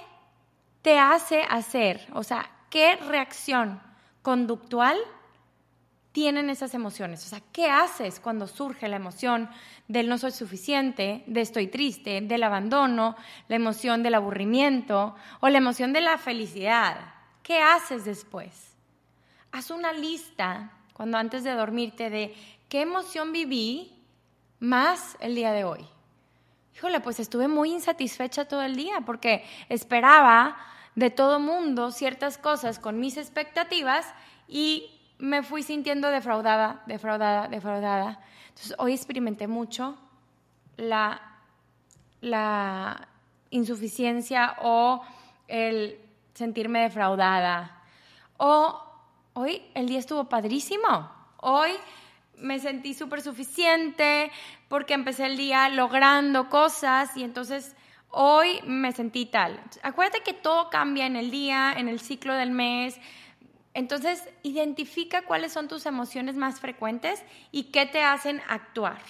te 0.82 1.00
hace 1.00 1.44
hacer? 1.50 2.08
O 2.14 2.24
sea, 2.24 2.50
¿qué 2.70 2.96
reacción 2.96 3.82
conductual 4.22 4.98
tienen 6.12 6.50
esas 6.50 6.74
emociones. 6.74 7.26
O 7.26 7.30
sea, 7.30 7.42
¿qué 7.52 7.70
haces 7.70 8.20
cuando 8.20 8.48
surge 8.48 8.88
la 8.88 8.98
emoción 8.98 9.50
del 9.88 10.10
no 10.10 10.18
soy 10.18 10.32
suficiente, 10.32 11.24
de 11.26 11.42
estoy 11.42 11.68
triste, 11.68 12.22
del 12.22 12.44
abandono, 12.44 13.16
la 13.48 13.56
emoción 13.56 14.04
del 14.04 14.16
aburrimiento 14.16 15.16
o 15.40 15.50
la 15.50 15.58
emoción 15.58 15.94
de 15.94 16.02
la 16.02 16.18
felicidad? 16.18 17.11
¿Qué 17.44 17.60
haces 17.60 18.06
después? 18.06 18.74
Haz 19.52 19.72
una 19.72 19.94
lista 19.94 20.72
cuando 20.94 21.18
antes 21.18 21.44
de 21.44 21.52
dormirte 21.52 22.10
de 22.10 22.36
qué 22.70 22.82
emoción 22.82 23.32
viví 23.32 23.92
más 24.60 25.18
el 25.20 25.36
día 25.36 25.52
de 25.52 25.64
hoy. 25.64 25.86
Híjole, 26.76 27.00
pues 27.00 27.20
estuve 27.20 27.48
muy 27.48 27.72
insatisfecha 27.72 28.46
todo 28.46 28.62
el 28.62 28.76
día 28.76 29.02
porque 29.06 29.44
esperaba 29.70 30.58
de 30.96 31.10
todo 31.10 31.40
mundo 31.40 31.92
ciertas 31.92 32.38
cosas 32.38 32.80
con 32.80 33.00
mis 33.00 33.18
expectativas 33.18 34.06
y 34.48 35.00
me 35.18 35.44
fui 35.44 35.64
sintiendo 35.64 36.10
defraudada, 36.10 36.84
defraudada, 36.86 37.48
defraudada. 37.48 38.20
Entonces, 38.50 38.76
hoy 38.78 38.94
experimenté 38.94 39.48
mucho 39.48 39.98
la, 40.78 41.22
la 42.22 43.08
insuficiencia 43.50 44.58
o 44.62 45.04
el 45.48 46.00
sentirme 46.34 46.82
defraudada. 46.82 47.84
O 48.38 48.82
hoy 49.34 49.62
el 49.74 49.88
día 49.88 50.00
estuvo 50.00 50.30
padrísimo. 50.30 51.12
Hoy 51.38 51.72
me 52.38 52.60
sentí 52.60 52.94
súper 52.94 53.22
suficiente 53.22 54.32
porque 54.68 54.94
empecé 54.94 55.26
el 55.26 55.38
día 55.38 55.70
logrando 55.70 56.50
cosas 56.50 57.16
y 57.16 57.24
entonces 57.24 57.76
hoy 58.10 58.60
me 58.66 58.92
sentí 58.92 59.26
tal. 59.26 59.62
Acuérdate 59.84 60.22
que 60.24 60.34
todo 60.34 60.70
cambia 60.70 61.06
en 61.06 61.16
el 61.16 61.32
día, 61.32 61.74
en 61.78 61.88
el 61.88 62.00
ciclo 62.00 62.34
del 62.34 62.52
mes, 62.52 63.00
entonces, 63.74 64.28
identifica 64.44 65.22
cuáles 65.22 65.54
son 65.54 65.68
tus 65.68 65.86
emociones 65.86 66.36
más 66.36 66.60
frecuentes 66.60 67.24
y 67.52 67.66
qué 67.66 67.86
te 67.86 68.04
hacen 68.04 68.42
actuar. 68.50 69.02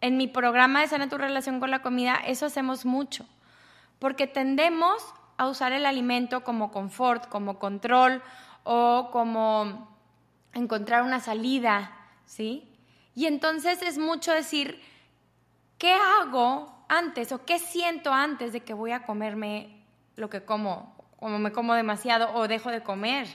En 0.00 0.16
mi 0.16 0.26
programa 0.26 0.80
de 0.80 0.88
Sana 0.88 1.08
tu 1.08 1.18
relación 1.18 1.60
con 1.60 1.70
la 1.70 1.82
comida, 1.82 2.16
eso 2.16 2.46
hacemos 2.46 2.84
mucho, 2.84 3.26
porque 3.98 4.26
tendemos 4.26 5.02
a 5.36 5.46
usar 5.46 5.72
el 5.72 5.86
alimento 5.86 6.44
como 6.44 6.70
confort, 6.70 7.28
como 7.28 7.58
control 7.58 8.22
o 8.64 9.10
como 9.12 9.88
encontrar 10.52 11.02
una 11.02 11.20
salida, 11.20 11.92
¿sí? 12.24 12.68
Y 13.14 13.26
entonces 13.26 13.82
es 13.82 13.98
mucho 13.98 14.32
decir, 14.32 14.82
¿qué 15.78 15.92
hago 15.92 16.84
antes 16.88 17.32
o 17.32 17.44
qué 17.44 17.58
siento 17.58 18.12
antes 18.12 18.52
de 18.52 18.60
que 18.60 18.74
voy 18.74 18.92
a 18.92 19.04
comerme 19.04 19.84
lo 20.16 20.30
que 20.30 20.44
como, 20.44 20.96
como 21.18 21.38
me 21.38 21.52
como 21.52 21.74
demasiado 21.74 22.32
o 22.34 22.48
dejo 22.48 22.70
de 22.70 22.82
comer? 22.82 23.26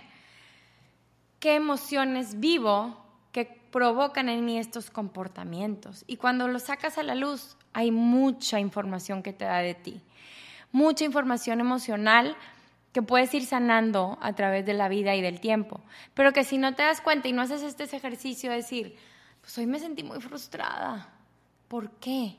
qué 1.41 1.55
emociones 1.55 2.39
vivo 2.39 2.95
que 3.33 3.45
provocan 3.45 4.29
en 4.29 4.45
mí 4.45 4.57
estos 4.57 4.89
comportamientos. 4.89 6.05
Y 6.07 6.15
cuando 6.17 6.47
lo 6.47 6.59
sacas 6.59 6.97
a 6.97 7.03
la 7.03 7.15
luz, 7.15 7.57
hay 7.73 7.91
mucha 7.91 8.59
información 8.59 9.23
que 9.23 9.33
te 9.33 9.45
da 9.45 9.57
de 9.57 9.73
ti, 9.73 10.01
mucha 10.71 11.05
información 11.05 11.59
emocional 11.59 12.35
que 12.93 13.01
puedes 13.01 13.33
ir 13.33 13.45
sanando 13.45 14.17
a 14.21 14.33
través 14.33 14.65
de 14.65 14.73
la 14.73 14.89
vida 14.89 15.15
y 15.15 15.21
del 15.21 15.39
tiempo, 15.39 15.81
pero 16.13 16.33
que 16.33 16.43
si 16.43 16.57
no 16.57 16.75
te 16.75 16.83
das 16.83 17.01
cuenta 17.01 17.27
y 17.27 17.33
no 17.33 17.41
haces 17.41 17.63
este 17.63 17.83
ejercicio 17.83 18.49
de 18.49 18.57
decir, 18.57 18.97
pues 19.39 19.57
hoy 19.57 19.65
me 19.65 19.79
sentí 19.79 20.03
muy 20.03 20.19
frustrada, 20.19 21.09
¿por 21.67 21.91
qué? 21.91 22.35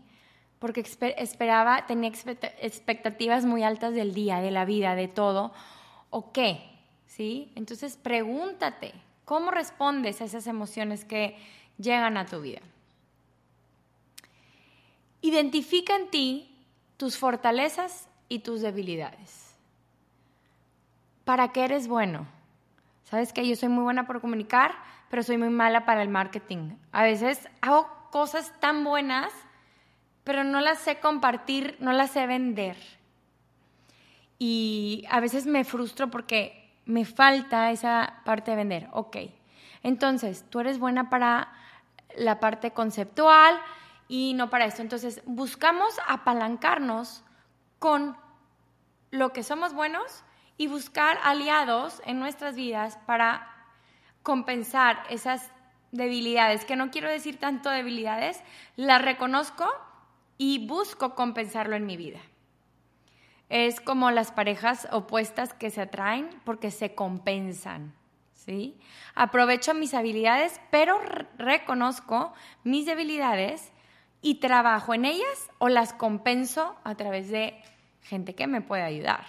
Porque 0.59 0.85
esperaba, 1.17 1.87
tenía 1.87 2.11
expectativas 2.11 3.45
muy 3.45 3.63
altas 3.63 3.95
del 3.95 4.15
día, 4.15 4.41
de 4.41 4.51
la 4.51 4.65
vida, 4.65 4.95
de 4.95 5.09
todo, 5.09 5.53
¿o 6.11 6.33
qué? 6.33 6.63
¿sí? 7.07 7.51
Entonces 7.57 7.97
pregúntate, 7.97 8.93
¿Cómo 9.25 9.51
respondes 9.51 10.21
a 10.21 10.25
esas 10.25 10.47
emociones 10.47 11.05
que 11.05 11.37
llegan 11.79 12.17
a 12.17 12.27
tu 12.27 12.41
vida? 12.41 12.61
Identifica 15.21 15.97
en 15.97 16.11
ti 16.11 16.55
tus 16.97 17.17
fortalezas 17.17 18.09
y 18.33 18.39
tus 18.39 18.63
debilidades. 18.63 19.55
¿Para 21.27 21.53
qué 21.53 21.67
eres 21.67 21.87
bueno? 21.87 22.27
Sabes 23.05 23.31
que 23.35 23.47
yo 23.47 23.55
soy 23.57 23.69
muy 23.69 23.85
buena 23.85 24.07
por 24.07 24.23
comunicar, 24.23 24.75
pero 25.11 25.23
soy 25.23 25.37
muy 25.37 25.51
mala 25.51 25.85
para 25.85 26.01
el 26.01 26.09
marketing. 26.09 26.77
A 26.93 27.03
veces 27.03 27.47
hago 27.61 27.87
cosas 28.11 28.59
tan 28.59 28.85
buenas, 28.85 29.31
pero 30.25 30.45
no 30.45 30.63
las 30.63 30.79
sé 30.79 30.99
compartir, 30.99 31.77
no 31.79 31.93
las 31.93 32.13
sé 32.13 32.27
vender. 32.27 32.79
Y 34.39 35.05
a 35.11 35.21
veces 35.21 35.45
me 35.45 35.65
frustro 35.65 36.11
porque 36.11 36.73
me 36.87 37.05
falta 37.05 37.71
esa 37.71 38.23
parte 38.25 38.53
de 38.53 38.57
vender. 38.57 38.89
Ok, 38.93 39.19
entonces 39.83 40.47
tú 40.49 40.61
eres 40.61 40.79
buena 40.79 41.11
para 41.11 41.53
la 42.17 42.41
parte 42.41 42.71
conceptual 42.71 43.61
y 44.09 44.33
no 44.33 44.49
para 44.49 44.65
esto. 44.65 44.81
Entonces 44.81 45.21
buscamos 45.27 45.95
apalancarnos 46.09 47.25
con 47.83 48.17
lo 49.11 49.33
que 49.33 49.43
somos 49.43 49.75
buenos 49.75 50.23
y 50.57 50.69
buscar 50.69 51.19
aliados 51.25 52.01
en 52.07 52.21
nuestras 52.21 52.55
vidas 52.55 52.97
para 53.07 53.49
compensar 54.23 55.03
esas 55.11 55.51
debilidades, 55.91 56.65
que 56.65 56.77
no 56.77 56.93
quiero 56.93 57.11
decir 57.11 57.41
tanto 57.41 57.71
debilidades, 57.71 58.41
las 58.77 59.03
reconozco 59.03 59.69
y 60.39 60.65
busco 60.65 61.17
compensarlo 61.17 61.75
en 61.75 61.85
mi 61.85 61.97
vida. 61.97 62.21
Es 63.49 63.81
como 63.81 64.13
las 64.13 64.31
parejas 64.31 64.87
opuestas 64.93 65.53
que 65.53 65.71
se 65.71 65.81
atraen 65.81 66.31
porque 66.45 66.71
se 66.71 66.95
compensan, 66.95 67.97
¿sí? 68.33 68.79
Aprovecho 69.17 69.75
mis 69.75 69.93
habilidades, 69.93 70.61
pero 70.71 71.01
reconozco 71.37 72.33
mis 72.63 72.87
debilidades 72.87 73.73
y 74.23 74.37
trabajo 74.37 74.95
en 74.95 75.05
ellas 75.05 75.51
o 75.59 75.69
las 75.69 75.93
compenso 75.93 76.77
a 76.85 76.95
través 76.95 77.29
de 77.29 77.61
gente 78.03 78.35
que 78.35 78.47
me 78.47 78.61
puede 78.61 78.83
ayudar, 78.83 79.25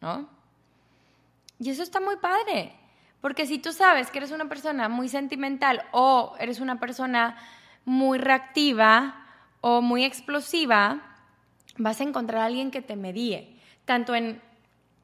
¿no? 0.00 0.28
Y 1.58 1.70
eso 1.70 1.82
está 1.82 2.00
muy 2.00 2.16
padre. 2.16 2.72
Porque 3.20 3.46
si 3.46 3.58
tú 3.58 3.72
sabes 3.72 4.10
que 4.10 4.18
eres 4.18 4.30
una 4.30 4.48
persona 4.48 4.88
muy 4.88 5.08
sentimental 5.08 5.84
o 5.90 6.34
eres 6.38 6.60
una 6.60 6.78
persona 6.78 7.36
muy 7.84 8.18
reactiva 8.18 9.26
o 9.60 9.82
muy 9.82 10.04
explosiva, 10.04 11.02
vas 11.76 12.00
a 12.00 12.04
encontrar 12.04 12.42
a 12.42 12.44
alguien 12.44 12.70
que 12.70 12.82
te 12.82 12.96
medie, 12.96 13.56
tanto 13.84 14.14
en 14.14 14.40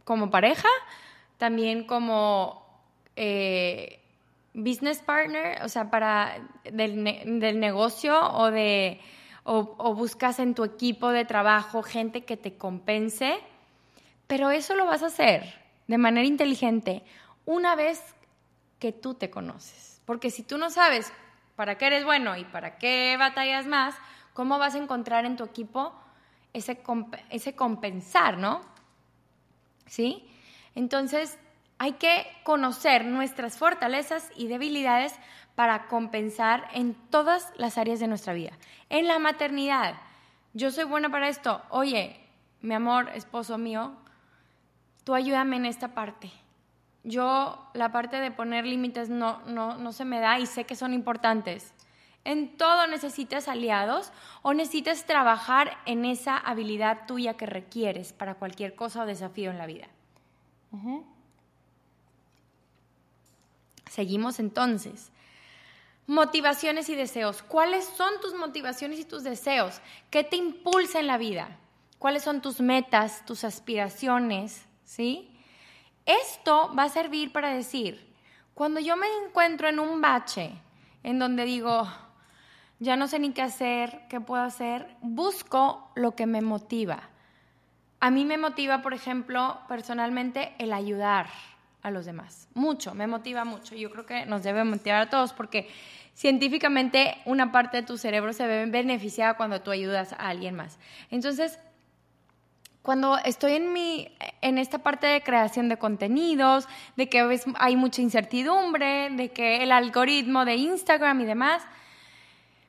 como 0.04 0.30
pareja, 0.30 0.68
también 1.38 1.84
como 1.84 2.64
eh, 3.16 4.00
business 4.52 5.00
partner, 5.00 5.62
o 5.64 5.68
sea, 5.68 5.90
para 5.90 6.38
del, 6.70 7.02
negocio 7.58 8.18
o 8.34 8.50
de 8.50 9.00
o 9.44 9.94
buscas 9.94 10.38
en 10.38 10.54
tu 10.54 10.64
equipo 10.64 11.10
de 11.10 11.24
trabajo 11.24 11.82
gente 11.82 12.24
que 12.24 12.36
te 12.36 12.56
compense, 12.56 13.38
pero 14.26 14.50
eso 14.50 14.74
lo 14.74 14.86
vas 14.86 15.02
a 15.02 15.06
hacer 15.06 15.62
de 15.86 15.98
manera 15.98 16.26
inteligente 16.26 17.02
una 17.44 17.74
vez 17.76 18.02
que 18.78 18.92
tú 18.92 19.14
te 19.14 19.30
conoces. 19.30 20.00
Porque 20.04 20.30
si 20.30 20.42
tú 20.42 20.58
no 20.58 20.70
sabes 20.70 21.12
para 21.56 21.76
qué 21.78 21.86
eres 21.86 22.04
bueno 22.04 22.36
y 22.36 22.44
para 22.44 22.78
qué 22.78 23.16
batallas 23.18 23.66
más, 23.66 23.94
¿cómo 24.32 24.58
vas 24.58 24.74
a 24.74 24.78
encontrar 24.78 25.24
en 25.24 25.36
tu 25.36 25.44
equipo 25.44 25.94
ese, 26.52 26.82
ese 27.30 27.54
compensar, 27.54 28.38
no? 28.38 28.62
¿Sí? 29.86 30.28
Entonces, 30.74 31.38
hay 31.78 31.92
que 31.92 32.26
conocer 32.44 33.04
nuestras 33.04 33.58
fortalezas 33.58 34.30
y 34.36 34.48
debilidades 34.48 35.14
para 35.54 35.86
compensar 35.86 36.68
en 36.72 36.94
todas 37.10 37.52
las 37.56 37.78
áreas 37.78 38.00
de 38.00 38.08
nuestra 38.08 38.32
vida. 38.32 38.52
En 38.90 39.06
la 39.06 39.18
maternidad, 39.18 39.94
yo 40.52 40.70
soy 40.70 40.84
buena 40.84 41.10
para 41.10 41.28
esto. 41.28 41.62
Oye, 41.70 42.20
mi 42.60 42.74
amor, 42.74 43.10
esposo 43.14 43.58
mío, 43.58 43.92
tú 45.04 45.14
ayúdame 45.14 45.56
en 45.56 45.66
esta 45.66 45.94
parte 45.94 46.30
yo 47.04 47.58
la 47.74 47.92
parte 47.92 48.16
de 48.16 48.30
poner 48.30 48.64
límites 48.64 49.10
no, 49.10 49.40
no, 49.46 49.76
no 49.76 49.92
se 49.92 50.06
me 50.06 50.20
da 50.20 50.38
y 50.38 50.46
sé 50.46 50.64
que 50.64 50.74
son 50.74 50.94
importantes. 50.94 51.72
En 52.24 52.56
todo 52.56 52.86
necesitas 52.86 53.48
aliados 53.48 54.10
o 54.40 54.54
necesitas 54.54 55.04
trabajar 55.04 55.76
en 55.84 56.06
esa 56.06 56.38
habilidad 56.38 57.06
tuya 57.06 57.34
que 57.34 57.44
requieres 57.44 58.14
para 58.14 58.36
cualquier 58.36 58.74
cosa 58.74 59.02
o 59.02 59.06
desafío 59.06 59.50
en 59.50 59.58
la 59.58 59.66
vida. 59.66 59.88
Seguimos 63.90 64.40
entonces. 64.40 65.12
Motivaciones 66.06 66.88
y 66.90 66.96
deseos. 66.96 67.42
¿Cuáles 67.42 67.84
son 67.84 68.20
tus 68.20 68.34
motivaciones 68.34 68.98
y 69.00 69.04
tus 69.04 69.24
deseos? 69.24 69.80
¿Qué 70.10 70.22
te 70.22 70.36
impulsa 70.36 71.00
en 71.00 71.06
la 71.06 71.16
vida? 71.16 71.58
¿Cuáles 71.98 72.22
son 72.22 72.42
tus 72.42 72.60
metas, 72.60 73.24
tus 73.24 73.44
aspiraciones? 73.44 74.66
¿Sí? 74.84 75.34
Esto 76.04 76.74
va 76.78 76.84
a 76.84 76.88
servir 76.90 77.32
para 77.32 77.48
decir, 77.48 78.14
cuando 78.52 78.80
yo 78.80 78.96
me 78.96 79.06
encuentro 79.24 79.68
en 79.68 79.78
un 79.78 80.02
bache 80.02 80.52
en 81.02 81.18
donde 81.18 81.46
digo, 81.46 81.88
ya 82.78 82.96
no 82.96 83.08
sé 83.08 83.18
ni 83.18 83.32
qué 83.32 83.40
hacer, 83.40 84.02
qué 84.10 84.20
puedo 84.20 84.42
hacer, 84.42 84.96
busco 85.00 85.90
lo 85.94 86.14
que 86.14 86.26
me 86.26 86.42
motiva. 86.42 87.08
A 88.00 88.10
mí 88.10 88.26
me 88.26 88.36
motiva, 88.36 88.82
por 88.82 88.92
ejemplo, 88.92 89.58
personalmente, 89.66 90.54
el 90.58 90.74
ayudar 90.74 91.28
a 91.84 91.90
los 91.90 92.06
demás. 92.06 92.48
Mucho, 92.54 92.94
me 92.94 93.06
motiva 93.06 93.44
mucho. 93.44 93.76
Yo 93.76 93.90
creo 93.90 94.06
que 94.06 94.26
nos 94.26 94.42
debe 94.42 94.64
motivar 94.64 95.02
a 95.02 95.10
todos 95.10 95.32
porque 95.32 95.68
científicamente 96.14 97.16
una 97.26 97.52
parte 97.52 97.76
de 97.76 97.82
tu 97.84 97.98
cerebro 97.98 98.32
se 98.32 98.46
ve 98.46 98.66
beneficiada 98.66 99.34
cuando 99.34 99.60
tú 99.60 99.70
ayudas 99.70 100.14
a 100.14 100.28
alguien 100.28 100.56
más. 100.56 100.78
Entonces, 101.10 101.58
cuando 102.80 103.18
estoy 103.18 103.52
en, 103.52 103.72
mi, 103.72 104.08
en 104.40 104.56
esta 104.56 104.78
parte 104.78 105.06
de 105.06 105.22
creación 105.22 105.68
de 105.68 105.76
contenidos, 105.76 106.68
de 106.96 107.08
que 107.08 107.38
hay 107.58 107.76
mucha 107.76 108.00
incertidumbre, 108.00 109.10
de 109.10 109.30
que 109.30 109.62
el 109.62 109.70
algoritmo 109.70 110.46
de 110.46 110.56
Instagram 110.56 111.20
y 111.20 111.24
demás, 111.26 111.62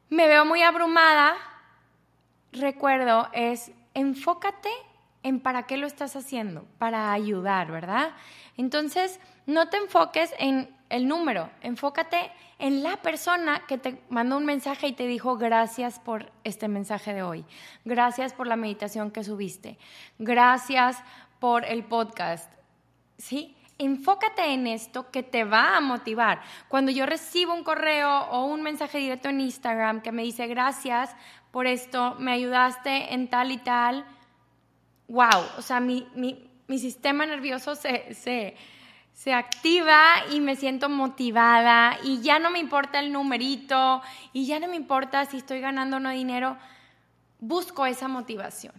me 0.09 0.27
veo 0.27 0.43
muy 0.45 0.61
abrumada, 0.61 1.35
recuerdo 2.51 3.29
es 3.31 3.71
enfócate 3.93 4.69
en 5.23 5.39
para 5.39 5.63
qué 5.63 5.77
lo 5.77 5.87
estás 5.87 6.15
haciendo, 6.15 6.67
para 6.77 7.11
ayudar, 7.11 7.71
¿verdad? 7.71 8.11
Entonces, 8.57 9.19
no 9.45 9.69
te 9.69 9.77
enfoques 9.77 10.33
en 10.39 10.75
el 10.89 11.07
número, 11.07 11.49
enfócate 11.61 12.31
en 12.59 12.83
la 12.83 12.97
persona 12.97 13.63
que 13.67 13.77
te 13.77 14.01
mandó 14.09 14.37
un 14.37 14.45
mensaje 14.45 14.87
y 14.87 14.93
te 14.93 15.07
dijo 15.07 15.37
gracias 15.37 15.99
por 15.99 16.31
este 16.43 16.67
mensaje 16.67 17.13
de 17.13 17.23
hoy, 17.23 17.45
gracias 17.83 18.33
por 18.33 18.47
la 18.47 18.55
meditación 18.55 19.11
que 19.11 19.23
subiste, 19.23 19.77
gracias 20.19 20.97
por 21.39 21.65
el 21.65 21.83
podcast, 21.83 22.51
¿sí? 23.17 23.55
Enfócate 23.77 24.53
en 24.53 24.67
esto 24.67 25.11
que 25.11 25.21
te 25.21 25.43
va 25.43 25.75
a 25.75 25.81
motivar. 25.81 26.41
Cuando 26.69 26.93
yo 26.93 27.05
recibo 27.05 27.53
un 27.53 27.65
correo 27.65 28.21
o 28.31 28.45
un 28.45 28.61
mensaje 28.61 28.99
directo 28.99 29.27
en 29.27 29.41
Instagram 29.41 30.01
que 30.01 30.13
me 30.13 30.23
dice 30.23 30.47
gracias 30.47 31.13
por 31.51 31.67
esto, 31.67 32.15
me 32.17 32.31
ayudaste 32.31 33.13
en 33.13 33.29
tal 33.29 33.51
y 33.51 33.57
tal, 33.57 34.05
wow, 35.09 35.43
o 35.57 35.61
sea, 35.61 35.81
mi, 35.81 36.07
mi 36.15 36.49
sistema 36.67 37.25
nervioso 37.25 37.75
se, 37.75 38.13
se 38.13 38.55
se 39.15 39.33
activa 39.33 39.97
y 40.31 40.41
me 40.41 40.57
siento 40.57 40.89
motivada 40.89 41.97
y 42.03 42.21
ya 42.21 42.37
no 42.37 42.51
me 42.51 42.59
importa 42.59 42.99
el 42.99 43.13
numerito 43.13 44.01
y 44.33 44.45
ya 44.45 44.59
no 44.59 44.67
me 44.67 44.75
importa 44.75 45.25
si 45.25 45.37
estoy 45.37 45.61
ganando 45.61 45.97
o 45.97 45.99
no 46.01 46.09
dinero, 46.09 46.57
busco 47.39 47.85
esa 47.85 48.09
motivación. 48.09 48.73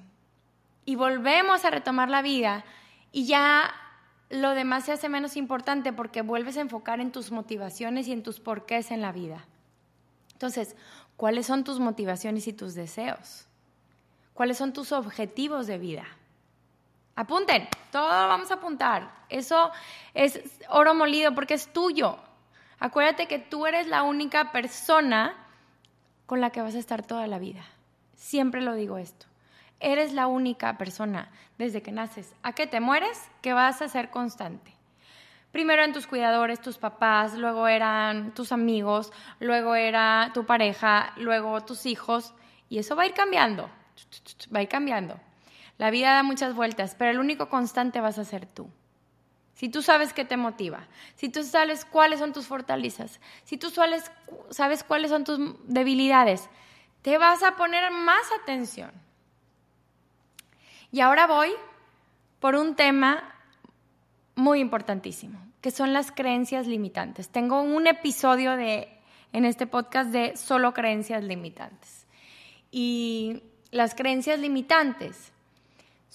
Y 0.85 0.95
volvemos 0.95 1.65
a 1.65 1.71
retomar 1.71 2.11
la 2.11 2.21
vida 2.21 2.65
y 3.13 3.27
ya 3.27 3.73
lo 4.29 4.51
demás 4.51 4.85
se 4.85 4.93
hace 4.93 5.09
menos 5.09 5.39
importante 5.39 5.95
porque 5.95 6.21
vuelves 6.21 6.59
a 6.59 6.61
enfocar 6.61 7.01
en 7.01 7.13
tus 7.13 7.33
motivaciones 7.33 8.07
y 8.07 8.13
en 8.13 8.23
tus 8.23 8.39
porqués 8.39 8.91
en 8.91 9.01
la 9.01 9.13
vida. 9.13 9.47
Entonces, 10.35 10.77
¿cuáles 11.17 11.47
son 11.47 11.65
tus 11.65 11.81
motivaciones 11.81 12.47
y 12.47 12.53
tus 12.53 12.75
deseos? 12.75 13.47
¿Cuáles 14.35 14.59
son 14.59 14.75
tus 14.75 14.93
objetivos 14.93 15.67
de 15.67 15.79
vida? 15.79 16.05
Apunten, 17.17 17.67
todo 17.91 18.09
vamos 18.09 18.51
a 18.51 18.55
apuntar. 18.55 19.11
Eso 19.31 19.71
es 20.13 20.39
oro 20.69 20.95
molido 20.95 21.35
porque 21.35 21.55
es 21.55 21.73
tuyo. 21.73 22.19
Acuérdate 22.79 23.27
que 23.27 23.39
tú 23.39 23.67
eres 23.67 23.87
la 23.87 24.03
única 24.03 24.53
persona 24.53 25.35
con 26.27 26.43
la 26.43 26.51
que 26.51 26.61
vas 26.61 26.75
a 26.75 26.79
estar 26.79 27.03
toda 27.03 27.27
la 27.27 27.39
vida. 27.39 27.65
Siempre 28.15 28.61
lo 28.61 28.75
digo 28.75 28.99
esto. 28.99 29.27
Eres 29.81 30.13
la 30.13 30.27
única 30.27 30.77
persona 30.77 31.31
desde 31.57 31.83
que 31.83 31.91
naces 31.91 32.35
a 32.43 32.53
que 32.53 32.67
te 32.67 32.81
mueres 32.81 33.19
que 33.41 33.55
vas 33.55 33.81
a 33.81 33.89
ser 33.89 34.11
constante. 34.11 34.77
Primero 35.53 35.83
eran 35.83 35.95
tus 35.95 36.07
cuidadores, 36.07 36.61
tus 36.61 36.77
papás, 36.77 37.33
luego 37.33 37.67
eran 37.67 38.35
tus 38.35 38.53
amigos, 38.53 39.11
luego 39.41 39.75
era 39.75 40.33
tu 40.35 40.45
pareja, 40.45 41.15
luego 41.17 41.63
tus 41.63 41.87
hijos, 41.87 42.35
y 42.69 42.79
eso 42.79 42.95
va 42.95 43.05
a 43.05 43.07
ir 43.07 43.15
cambiando, 43.15 43.71
va 44.55 44.59
a 44.59 44.63
ir 44.63 44.69
cambiando. 44.69 45.19
La 45.79 45.91
vida 45.91 46.15
da 46.15 46.23
muchas 46.23 46.55
vueltas, 46.55 46.95
pero 46.99 47.11
el 47.11 47.19
único 47.19 47.49
constante 47.49 48.01
vas 48.01 48.19
a 48.19 48.25
ser 48.25 48.47
tú. 48.47 48.69
si 49.55 49.71
tú 49.71 49.81
sabes 49.81 50.13
qué 50.13 50.27
te 50.27 50.37
motiva, 50.37 50.87
si 51.15 51.31
tú 51.31 51.43
sabes 51.43 51.87
cuáles 51.87 52.19
son 52.19 52.35
tus 52.35 52.47
fortalezas, 52.47 53.21
si 53.45 53.57
tú 53.57 53.71
sabes, 53.71 54.85
cuáles 54.85 55.11
son 55.11 55.25
tus 55.25 55.39
debilidades, 55.65 56.51
te 57.01 57.17
vas 57.17 57.43
a 57.43 57.57
poner 57.57 57.91
más 57.91 58.23
atención. 58.43 58.91
Y 60.93 61.01
ahora 61.01 61.27
voy 61.27 61.53
por 62.39 62.55
un 62.55 62.77
tema 62.77 63.35
muy 64.35 64.61
importantísimo, 64.61 65.41
que 65.63 65.71
son 65.71 65.95
las 65.95 66.13
creencias 66.13 66.67
limitantes. 66.67 67.31
Tengo 67.31 67.63
un 67.63 67.87
episodio 67.87 68.57
de, 68.57 68.89
en 69.33 69.47
este 69.47 69.67
podcast 69.67 70.11
de 70.11 70.37
solo 70.37 70.75
creencias 70.75 71.25
limitantes. 71.25 72.07
Y 72.71 73.43
las 73.71 73.95
creencias 73.95 74.39
limitantes 74.39 75.33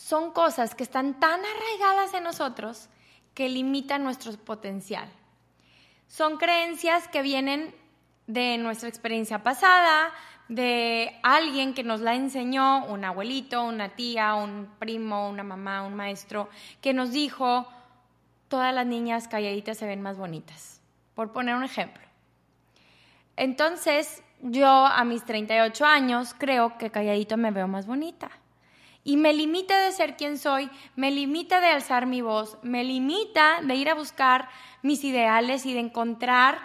son 0.01 0.31
cosas 0.31 0.73
que 0.73 0.83
están 0.83 1.19
tan 1.19 1.39
arraigadas 1.39 2.15
en 2.15 2.23
nosotros 2.23 2.89
que 3.35 3.49
limitan 3.49 4.03
nuestro 4.03 4.33
potencial. 4.33 5.07
Son 6.07 6.37
creencias 6.37 7.07
que 7.07 7.21
vienen 7.21 7.73
de 8.25 8.57
nuestra 8.57 8.89
experiencia 8.89 9.43
pasada, 9.43 10.11
de 10.49 11.19
alguien 11.21 11.75
que 11.75 11.83
nos 11.83 12.01
la 12.01 12.15
enseñó, 12.15 12.85
un 12.87 13.05
abuelito, 13.05 13.63
una 13.63 13.89
tía, 13.89 14.33
un 14.33 14.69
primo, 14.79 15.29
una 15.29 15.43
mamá, 15.43 15.83
un 15.83 15.93
maestro, 15.93 16.49
que 16.81 16.93
nos 16.93 17.11
dijo, 17.11 17.67
todas 18.47 18.73
las 18.73 18.87
niñas 18.87 19.27
calladitas 19.27 19.77
se 19.77 19.85
ven 19.85 20.01
más 20.01 20.17
bonitas, 20.17 20.81
por 21.13 21.31
poner 21.31 21.55
un 21.55 21.63
ejemplo. 21.63 22.03
Entonces, 23.37 24.23
yo 24.41 24.67
a 24.67 25.03
mis 25.05 25.23
38 25.25 25.85
años 25.85 26.33
creo 26.37 26.77
que 26.79 26.89
calladito 26.89 27.37
me 27.37 27.51
veo 27.51 27.67
más 27.67 27.85
bonita. 27.85 28.31
Y 29.03 29.17
me 29.17 29.33
limita 29.33 29.83
de 29.83 29.91
ser 29.91 30.15
quien 30.15 30.37
soy, 30.37 30.69
me 30.95 31.09
limita 31.09 31.59
de 31.59 31.67
alzar 31.67 32.05
mi 32.05 32.21
voz, 32.21 32.57
me 32.61 32.83
limita 32.83 33.61
de 33.61 33.75
ir 33.75 33.89
a 33.89 33.95
buscar 33.95 34.47
mis 34.83 35.03
ideales 35.03 35.65
y 35.65 35.73
de 35.73 35.79
encontrar 35.79 36.59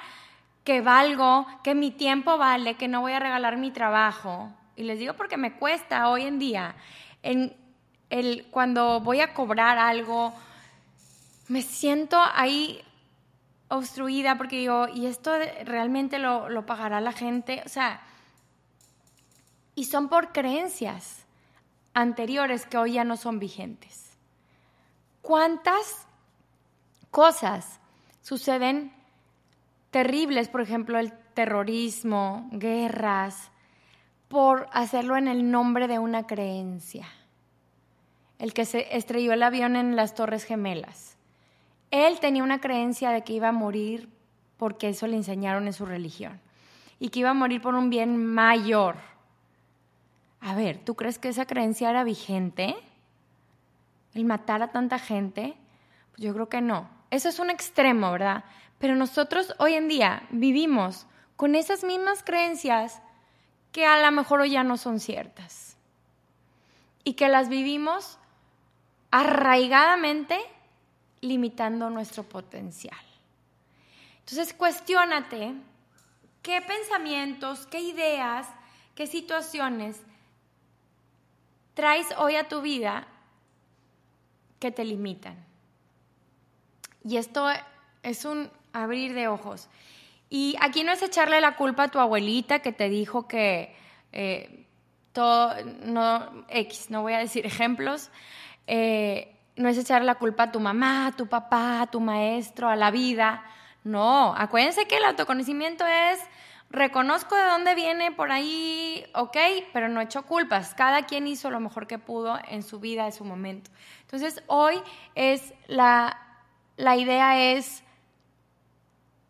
que 0.62 0.82
valgo, 0.82 1.46
que 1.62 1.74
mi 1.74 1.90
tiempo 1.90 2.36
vale, 2.36 2.74
que 2.74 2.88
no 2.88 3.00
voy 3.00 3.12
a 3.12 3.20
regalar 3.20 3.56
mi 3.56 3.70
trabajo. 3.70 4.52
Y 4.74 4.82
les 4.82 4.98
digo 4.98 5.14
porque 5.14 5.36
me 5.38 5.54
cuesta 5.54 6.10
hoy 6.10 6.22
en 6.22 6.38
día. 6.38 6.74
Cuando 8.50 9.00
voy 9.00 9.20
a 9.20 9.32
cobrar 9.32 9.78
algo, 9.78 10.34
me 11.48 11.62
siento 11.62 12.18
ahí 12.34 12.82
obstruida 13.68 14.36
porque 14.36 14.58
digo, 14.58 14.88
¿y 14.88 15.06
esto 15.06 15.32
realmente 15.64 16.18
lo, 16.18 16.50
lo 16.50 16.66
pagará 16.66 17.00
la 17.00 17.12
gente? 17.12 17.62
O 17.64 17.68
sea, 17.68 18.02
y 19.74 19.84
son 19.84 20.08
por 20.08 20.32
creencias 20.32 21.25
anteriores 21.96 22.66
que 22.66 22.78
hoy 22.78 22.92
ya 22.92 23.04
no 23.04 23.16
son 23.16 23.38
vigentes. 23.38 24.16
¿Cuántas 25.22 26.06
cosas 27.10 27.80
suceden 28.20 28.92
terribles, 29.90 30.48
por 30.48 30.60
ejemplo, 30.60 30.98
el 30.98 31.12
terrorismo, 31.32 32.48
guerras, 32.52 33.50
por 34.28 34.68
hacerlo 34.72 35.16
en 35.16 35.26
el 35.26 35.50
nombre 35.50 35.88
de 35.88 35.98
una 35.98 36.26
creencia. 36.26 37.06
El 38.38 38.52
que 38.52 38.66
se 38.66 38.94
estrelló 38.94 39.32
el 39.32 39.42
avión 39.42 39.76
en 39.76 39.96
las 39.96 40.14
Torres 40.14 40.44
Gemelas. 40.44 41.16
Él 41.90 42.20
tenía 42.20 42.42
una 42.42 42.60
creencia 42.60 43.10
de 43.10 43.22
que 43.22 43.32
iba 43.32 43.48
a 43.48 43.52
morir 43.52 44.10
porque 44.58 44.90
eso 44.90 45.06
le 45.06 45.16
enseñaron 45.16 45.66
en 45.66 45.72
su 45.72 45.86
religión 45.86 46.40
y 46.98 47.08
que 47.08 47.20
iba 47.20 47.30
a 47.30 47.34
morir 47.34 47.62
por 47.62 47.74
un 47.74 47.88
bien 47.88 48.16
mayor. 48.16 48.96
A 50.46 50.54
ver, 50.54 50.78
¿tú 50.78 50.94
crees 50.94 51.18
que 51.18 51.28
esa 51.28 51.44
creencia 51.44 51.90
era 51.90 52.04
vigente? 52.04 52.76
¿El 54.14 54.24
matar 54.24 54.62
a 54.62 54.70
tanta 54.70 55.00
gente? 55.00 55.56
Pues 56.12 56.22
yo 56.22 56.32
creo 56.34 56.48
que 56.48 56.60
no. 56.60 56.88
Eso 57.10 57.28
es 57.28 57.40
un 57.40 57.50
extremo, 57.50 58.12
¿verdad? 58.12 58.44
Pero 58.78 58.94
nosotros 58.94 59.56
hoy 59.58 59.74
en 59.74 59.88
día 59.88 60.24
vivimos 60.30 61.06
con 61.34 61.56
esas 61.56 61.82
mismas 61.82 62.22
creencias 62.22 63.02
que 63.72 63.86
a 63.86 64.00
lo 64.00 64.12
mejor 64.12 64.40
hoy 64.40 64.50
ya 64.50 64.62
no 64.62 64.76
son 64.76 65.00
ciertas. 65.00 65.76
Y 67.02 67.14
que 67.14 67.28
las 67.28 67.48
vivimos 67.48 68.20
arraigadamente 69.10 70.38
limitando 71.22 71.90
nuestro 71.90 72.22
potencial. 72.22 73.04
Entonces, 74.20 74.54
cuestiónate 74.54 75.54
qué 76.42 76.62
pensamientos, 76.62 77.66
qué 77.66 77.80
ideas, 77.80 78.46
qué 78.94 79.08
situaciones 79.08 80.04
traes 81.76 82.06
hoy 82.16 82.36
a 82.36 82.48
tu 82.48 82.62
vida 82.62 83.06
que 84.58 84.72
te 84.72 84.82
limitan. 84.82 85.36
Y 87.04 87.18
esto 87.18 87.46
es 88.02 88.24
un 88.24 88.50
abrir 88.72 89.12
de 89.12 89.28
ojos. 89.28 89.68
Y 90.30 90.56
aquí 90.60 90.84
no 90.84 90.92
es 90.92 91.02
echarle 91.02 91.40
la 91.40 91.54
culpa 91.54 91.84
a 91.84 91.88
tu 91.88 92.00
abuelita 92.00 92.60
que 92.60 92.72
te 92.72 92.88
dijo 92.88 93.28
que 93.28 93.76
eh, 94.12 94.64
todo, 95.12 95.54
no, 95.84 96.46
X, 96.48 96.90
no 96.90 97.02
voy 97.02 97.12
a 97.12 97.18
decir 97.18 97.44
ejemplos, 97.46 98.10
eh, 98.66 99.36
no 99.54 99.68
es 99.68 99.76
echarle 99.76 100.06
la 100.06 100.16
culpa 100.16 100.44
a 100.44 100.52
tu 100.52 100.60
mamá, 100.60 101.08
a 101.08 101.12
tu 101.12 101.26
papá, 101.26 101.82
a 101.82 101.86
tu 101.86 102.00
maestro, 102.00 102.70
a 102.70 102.76
la 102.76 102.90
vida. 102.90 103.44
No, 103.84 104.34
acuérdense 104.34 104.86
que 104.86 104.96
el 104.96 105.04
autoconocimiento 105.04 105.86
es 105.86 106.20
reconozco 106.70 107.36
de 107.36 107.44
dónde 107.44 107.74
viene 107.74 108.12
por 108.12 108.30
ahí, 108.30 109.04
ok, 109.14 109.36
pero 109.72 109.88
no 109.88 110.00
echo 110.00 110.24
culpas. 110.26 110.74
Cada 110.74 111.02
quien 111.02 111.26
hizo 111.26 111.50
lo 111.50 111.60
mejor 111.60 111.86
que 111.86 111.98
pudo 111.98 112.38
en 112.48 112.62
su 112.62 112.80
vida, 112.80 113.06
en 113.06 113.12
su 113.12 113.24
momento. 113.24 113.70
Entonces, 114.02 114.42
hoy 114.46 114.80
es 115.14 115.54
la, 115.66 116.18
la 116.76 116.96
idea 116.96 117.52
es 117.52 117.82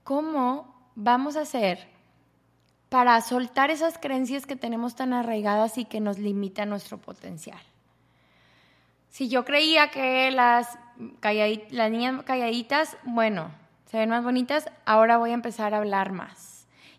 ¿cómo 0.06 0.72
vamos 0.94 1.36
a 1.36 1.40
hacer 1.40 1.88
para 2.88 3.20
soltar 3.20 3.72
esas 3.72 3.98
creencias 3.98 4.46
que 4.46 4.54
tenemos 4.54 4.94
tan 4.94 5.12
arraigadas 5.12 5.78
y 5.78 5.84
que 5.84 6.00
nos 6.00 6.18
limitan 6.18 6.70
nuestro 6.70 6.98
potencial? 6.98 7.58
Si 9.08 9.28
yo 9.28 9.44
creía 9.44 9.90
que 9.90 10.30
las, 10.30 10.78
las 11.70 11.90
niñas 11.90 12.22
calladitas, 12.22 12.96
bueno, 13.02 13.50
se 13.90 13.98
ven 13.98 14.10
más 14.10 14.22
bonitas, 14.22 14.70
ahora 14.84 15.16
voy 15.16 15.30
a 15.30 15.34
empezar 15.34 15.74
a 15.74 15.78
hablar 15.78 16.12
más. 16.12 16.55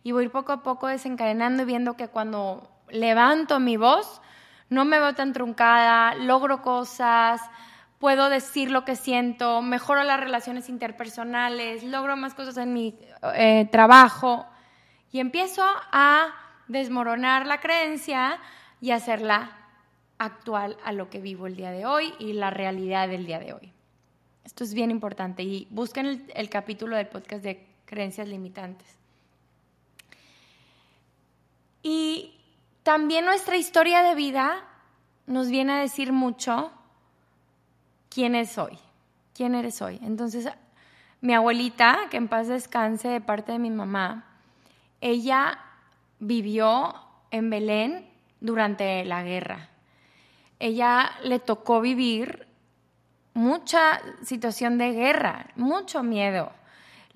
Y 0.08 0.13
voy 0.13 0.30
poco 0.30 0.54
a 0.54 0.63
poco 0.63 0.88
desencadenando 0.88 1.63
y 1.63 1.65
viendo 1.65 1.98
que 1.98 2.08
cuando 2.08 2.72
levanto 2.88 3.60
mi 3.60 3.76
voz, 3.76 4.22
no 4.70 4.86
me 4.86 5.02
veo 5.02 5.13
tan 5.15 5.34
truncada, 5.34 6.15
logro 6.15 6.62
cosas, 6.62 7.41
puedo 8.00 8.30
decir 8.30 8.72
lo 8.72 8.86
que 8.86 8.96
siento, 8.96 9.62
mejoro 9.62 10.04
las 10.04 10.17
relaciones 10.17 10.70
interpersonales, 10.70 11.84
logro 11.84 12.15
más 12.15 12.34
cosas 12.36 12.56
en 12.56 12.72
mi 12.72 12.98
eh, 13.36 13.67
trabajo 13.70 14.46
y 15.12 15.20
empiezo 15.20 15.65
a 15.91 16.28
desmoronar 16.70 17.46
la 17.46 17.60
creencia 17.60 18.39
y 18.80 18.91
hacerla 18.91 19.58
actual 20.20 20.78
a 20.86 20.93
lo 20.93 21.10
que 21.10 21.20
vivo 21.20 21.48
el 21.48 21.58
día 21.58 21.72
de 21.72 21.86
hoy 21.86 22.13
y 22.17 22.32
la 22.32 22.50
realidad 22.50 23.10
del 23.10 23.26
día 23.26 23.39
de 23.39 23.52
hoy. 23.52 23.74
Esto 24.46 24.63
es 24.63 24.74
bien 24.74 24.89
importante 24.89 25.43
y 25.43 25.67
busquen 25.70 26.26
el 26.34 26.50
capítulo 26.50 26.96
del 26.96 27.08
podcast 27.08 27.43
de 27.43 27.67
creencias 27.84 28.30
limitantes. 28.30 28.97
Y 31.89 32.34
también 32.84 33.23
nuestra 33.23 33.56
historia 33.56 34.04
de 34.04 34.13
vida 34.13 34.62
nos 35.26 35.47
viene 35.47 35.71
a 35.71 35.80
decir 35.80 36.12
mucho 36.12 36.69
quién 38.10 38.36
es 38.36 38.58
hoy, 38.58 38.78
quién 39.34 39.56
eres 39.56 39.82
hoy. 39.82 39.97
Entonces, 40.04 40.50
mi 41.21 41.34
abuelita, 41.34 41.97
que 42.12 42.17
en 42.17 42.28
paz 42.28 42.50
descanse 42.50 43.08
de 43.08 43.21
parte 43.21 43.54
de 43.54 43.60
mi 43.60 43.69
mamá, 43.69 44.26
ella 45.00 45.60
vivió 46.19 46.93
en 47.32 47.50
Belén 47.50 48.06
durante 48.41 49.06
la 49.06 49.23
guerra. 49.23 49.69
Ella 50.60 51.12
le 51.23 51.39
tocó 51.39 51.80
vivir 51.80 52.50
mucha 53.34 54.02
situación 54.23 54.78
de 54.78 54.91
guerra, 54.91 55.52
mucho 55.56 56.04
miedo. 56.04 56.52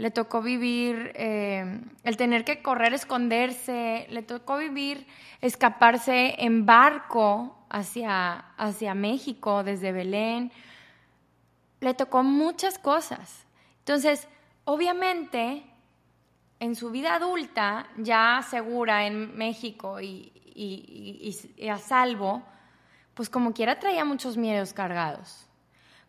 Le 0.01 0.09
tocó 0.09 0.41
vivir 0.41 1.11
eh, 1.13 1.79
el 2.03 2.17
tener 2.17 2.43
que 2.43 2.61
correr, 2.61 2.93
esconderse, 2.93 4.07
le 4.09 4.23
tocó 4.23 4.57
vivir 4.57 5.05
escaparse 5.41 6.35
en 6.39 6.65
barco 6.65 7.55
hacia, 7.69 8.31
hacia 8.57 8.95
México 8.95 9.63
desde 9.63 9.91
Belén 9.91 10.51
le 11.81 11.93
tocó 11.93 12.23
muchas 12.23 12.79
cosas. 12.79 13.45
Entonces, 13.79 14.27
obviamente, 14.63 15.63
en 16.59 16.75
su 16.75 16.91
vida 16.91 17.15
adulta, 17.15 17.87
ya 17.97 18.45
segura 18.49 19.05
en 19.07 19.35
México 19.35 19.99
y, 19.99 20.31
a 21.69 21.77
salvo, 21.79 22.43
pues 23.15 23.29
como 23.29 23.53
quiera 23.53 23.79
traía 23.79 24.05
muchos 24.05 24.37
miedos 24.37 24.73
cargados. 24.73 25.47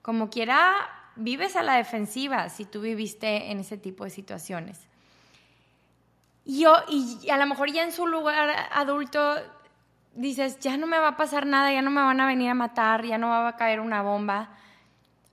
Como 0.03 0.29
quiera 0.29 0.89
vives 1.17 1.57
a 1.57 1.63
la 1.63 1.75
defensiva 1.75 2.49
si 2.49 2.65
tú 2.65 2.81
viviste 2.81 3.51
en 3.51 3.61
ese 3.61 3.77
tipo 3.77 4.05
de 4.05 4.11
situaciones. 4.11 4.81
Yo, 6.45 6.75
y 6.89 7.31
a 7.31 7.37
lo 7.37 7.47
mejor 7.47 7.71
ya 7.71 7.85
en 7.85 7.93
su 7.93 8.07
lugar 8.07 8.51
adulto 8.73 9.37
dices, 10.15 10.59
ya 10.59 10.77
no 10.77 10.87
me 10.87 10.99
va 10.99 11.09
a 11.09 11.17
pasar 11.17 11.47
nada, 11.47 11.73
ya 11.73 11.83
no 11.83 11.91
me 11.91 12.03
van 12.03 12.21
a 12.21 12.27
venir 12.27 12.51
a 12.51 12.55
matar, 12.55 13.05
ya 13.05 13.19
no 13.19 13.29
va 13.29 13.49
a 13.49 13.57
caer 13.57 13.81
una 13.81 14.03
bomba 14.03 14.51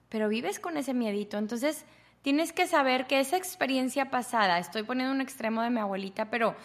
pero 0.10 0.28
vives 0.28 0.60
con 0.60 0.76
ese 0.76 0.94
miedito. 0.94 1.38
Entonces, 1.38 1.86
tienes 2.24 2.52
que 2.52 2.68
saber 2.68 3.08
que 3.08 3.20
esa 3.20 3.38
experiencia 3.38 4.10
pasada, 4.10 4.60
estoy 4.60 4.84
poniendo 4.84 5.14
un 5.14 5.22
extremo 5.22 5.62
de 5.62 5.70
mi 5.70 5.80
abuelita, 5.80 6.30
pero 6.30 6.56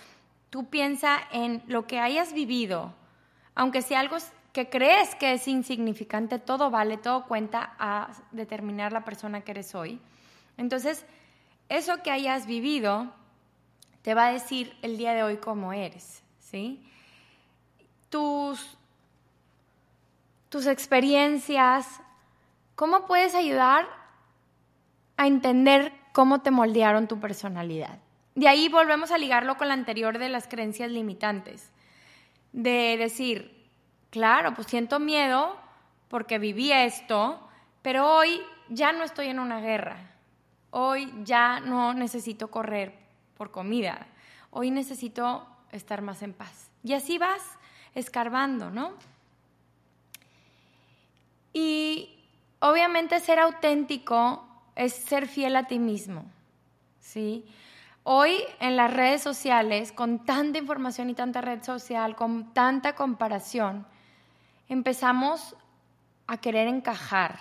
tú 0.50 0.68
piensa 0.68 1.18
en 1.31 1.62
lo 1.66 1.87
que 1.87 2.00
hayas 2.00 2.33
vivido, 2.33 2.94
aunque 3.55 3.83
sea 3.83 4.00
algo 4.00 4.16
que 4.55 4.71
crees 4.71 5.17
que 5.17 5.33
es 5.33 5.49
insignificante, 5.49 6.38
todo 6.38 6.71
vale, 6.71 6.97
todo 6.97 7.27
cuenta 7.27 7.75
a 7.77 8.11
determinar 8.31 8.93
la 8.93 9.05
persona 9.05 9.40
que 9.40 9.51
eres 9.51 9.75
hoy. 9.75 10.01
Entonces, 10.57 11.05
eso 11.69 12.05
que 12.05 12.12
hayas 12.12 12.47
vivido 12.47 13.12
te 14.03 14.14
va 14.14 14.29
a 14.29 14.33
decir 14.33 14.77
el 14.83 14.97
día 14.97 15.12
de 15.12 15.25
hoy 15.25 15.38
cómo 15.38 15.73
eres, 15.73 16.23
¿sí? 16.38 16.88
Tus, 18.11 18.79
tus 20.51 20.67
experiencias, 20.67 21.88
¿cómo 22.77 23.07
puedes 23.07 23.35
ayudar 23.35 23.88
a 25.17 25.27
entender 25.27 25.93
cómo 26.12 26.43
te 26.43 26.53
moldearon 26.53 27.09
tu 27.09 27.19
personalidad? 27.19 27.99
De 28.37 28.47
ahí 28.47 28.69
volvemos 28.69 29.11
a 29.11 29.19
ligarlo 29.19 29.57
con 29.57 29.67
la 29.67 29.75
anterior 29.75 30.19
de 30.19 30.29
las 30.29 30.47
creencias 30.47 30.93
limitantes, 30.93 31.73
de 32.53 32.97
decir, 32.97 33.63
claro, 34.14 34.55
pues 34.55 34.68
siento 34.68 35.00
miedo 35.00 35.57
porque 36.07 36.38
viví 36.38 36.70
esto, 36.70 37.40
pero 37.83 38.09
hoy 38.09 38.40
ya 38.68 38.92
no 38.92 39.03
estoy 39.03 39.27
en 39.27 39.40
una 39.40 39.59
guerra, 39.61 39.96
hoy 40.70 41.12
ya 41.24 41.59
no 41.59 41.94
necesito 41.94 42.46
correr 42.46 42.94
por 43.37 43.50
comida, 43.50 44.07
hoy 44.53 44.70
necesito 44.70 45.44
estar 45.72 46.00
más 46.00 46.22
en 46.22 46.33
paz. 46.33 46.70
Y 46.85 46.92
así 46.92 47.18
vas 47.18 47.42
escarbando, 47.96 48.70
¿no? 48.70 48.92
Y 51.53 52.16
obviamente 52.61 53.18
ser 53.18 53.40
auténtico 53.40 54.46
es 54.77 54.94
ser 54.94 55.27
fiel 55.27 55.57
a 55.57 55.66
ti 55.66 55.81
mismo, 55.81 56.24
¿sí? 57.00 57.44
Hoy 58.05 58.37
en 58.61 58.77
las 58.77 58.94
redes 58.94 59.22
sociales, 59.22 59.90
con 59.90 60.24
tanta 60.24 60.59
información 60.59 61.11
y 61.11 61.14
tanta 61.14 61.40
red 61.40 61.64
social, 61.64 62.14
con 62.14 62.55
tanta 62.55 62.94
comparación, 62.94 63.92
empezamos 64.68 65.57
a 66.27 66.38
querer 66.38 66.68
encajar, 66.68 67.38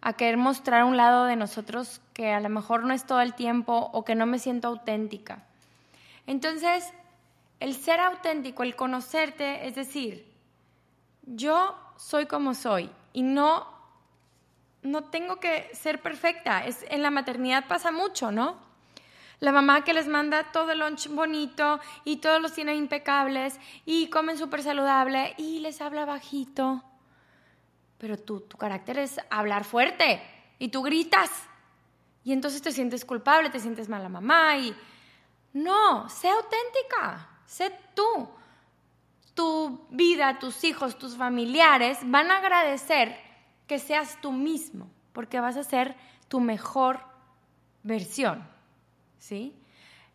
a 0.00 0.12
querer 0.12 0.36
mostrar 0.36 0.84
un 0.84 0.96
lado 0.96 1.24
de 1.24 1.36
nosotros 1.36 2.00
que 2.12 2.32
a 2.32 2.40
lo 2.40 2.48
mejor 2.48 2.84
no 2.84 2.94
es 2.94 3.06
todo 3.06 3.20
el 3.20 3.34
tiempo 3.34 3.90
o 3.92 4.04
que 4.04 4.14
no 4.14 4.26
me 4.26 4.38
siento 4.38 4.68
auténtica. 4.68 5.44
Entonces, 6.26 6.92
el 7.60 7.74
ser 7.74 8.00
auténtico, 8.00 8.62
el 8.62 8.76
conocerte, 8.76 9.66
es 9.66 9.74
decir, 9.74 10.30
yo 11.22 11.76
soy 11.96 12.26
como 12.26 12.54
soy 12.54 12.90
y 13.12 13.22
no 13.22 13.76
no 14.86 15.04
tengo 15.04 15.36
que 15.36 15.68
ser 15.74 16.00
perfecta. 16.00 16.64
Es, 16.64 16.84
en 16.88 17.02
la 17.02 17.10
maternidad 17.10 17.66
pasa 17.66 17.90
mucho, 17.90 18.30
¿no? 18.30 18.56
La 19.40 19.52
mamá 19.52 19.84
que 19.84 19.92
les 19.92 20.08
manda 20.08 20.50
todo 20.52 20.72
el 20.72 20.78
lunch 20.78 21.08
bonito 21.08 21.80
y 22.04 22.16
todos 22.16 22.40
los 22.40 22.52
tiene 22.52 22.74
impecables 22.74 23.58
y 23.84 24.08
comen 24.08 24.38
súper 24.38 24.62
saludable 24.62 25.34
y 25.36 25.60
les 25.60 25.80
habla 25.80 26.04
bajito 26.04 26.82
pero 27.98 28.18
tu, 28.18 28.40
tu 28.40 28.56
carácter 28.56 28.98
es 28.98 29.18
hablar 29.30 29.64
fuerte 29.64 30.22
y 30.58 30.68
tú 30.68 30.82
gritas. 30.82 31.30
Y 32.24 32.32
entonces 32.32 32.60
te 32.60 32.72
sientes 32.72 33.04
culpable, 33.04 33.50
te 33.50 33.60
sientes 33.60 33.88
mala 33.88 34.08
mamá 34.08 34.56
y... 34.58 34.74
No, 35.52 36.08
sé 36.10 36.28
auténtica, 36.28 37.26
sé 37.46 37.72
tú. 37.94 38.28
Tu 39.34 39.86
vida, 39.90 40.38
tus 40.38 40.64
hijos, 40.64 40.98
tus 40.98 41.16
familiares 41.16 41.98
van 42.04 42.30
a 42.30 42.38
agradecer 42.38 43.16
que 43.66 43.78
seas 43.78 44.20
tú 44.20 44.32
mismo, 44.32 44.90
porque 45.14 45.40
vas 45.40 45.56
a 45.56 45.64
ser 45.64 45.96
tu 46.28 46.40
mejor 46.40 47.00
versión, 47.82 48.46
¿sí? 49.18 49.54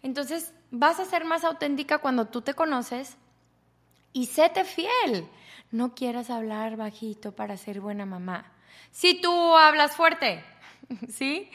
Entonces, 0.03 0.53
vas 0.71 0.99
a 0.99 1.05
ser 1.05 1.25
más 1.25 1.43
auténtica 1.43 1.99
cuando 1.99 2.25
tú 2.27 2.41
te 2.41 2.53
conoces 2.53 3.17
y 4.13 4.25
séte 4.27 4.63
fiel 4.63 5.29
no 5.71 5.95
quieras 5.95 6.29
hablar 6.29 6.75
bajito 6.75 7.31
para 7.31 7.57
ser 7.57 7.79
buena 7.79 8.05
mamá. 8.05 8.51
Si 8.91 9.19
tú 9.19 9.31
hablas 9.55 9.95
fuerte, 9.95 10.43
¿sí? 11.09 11.49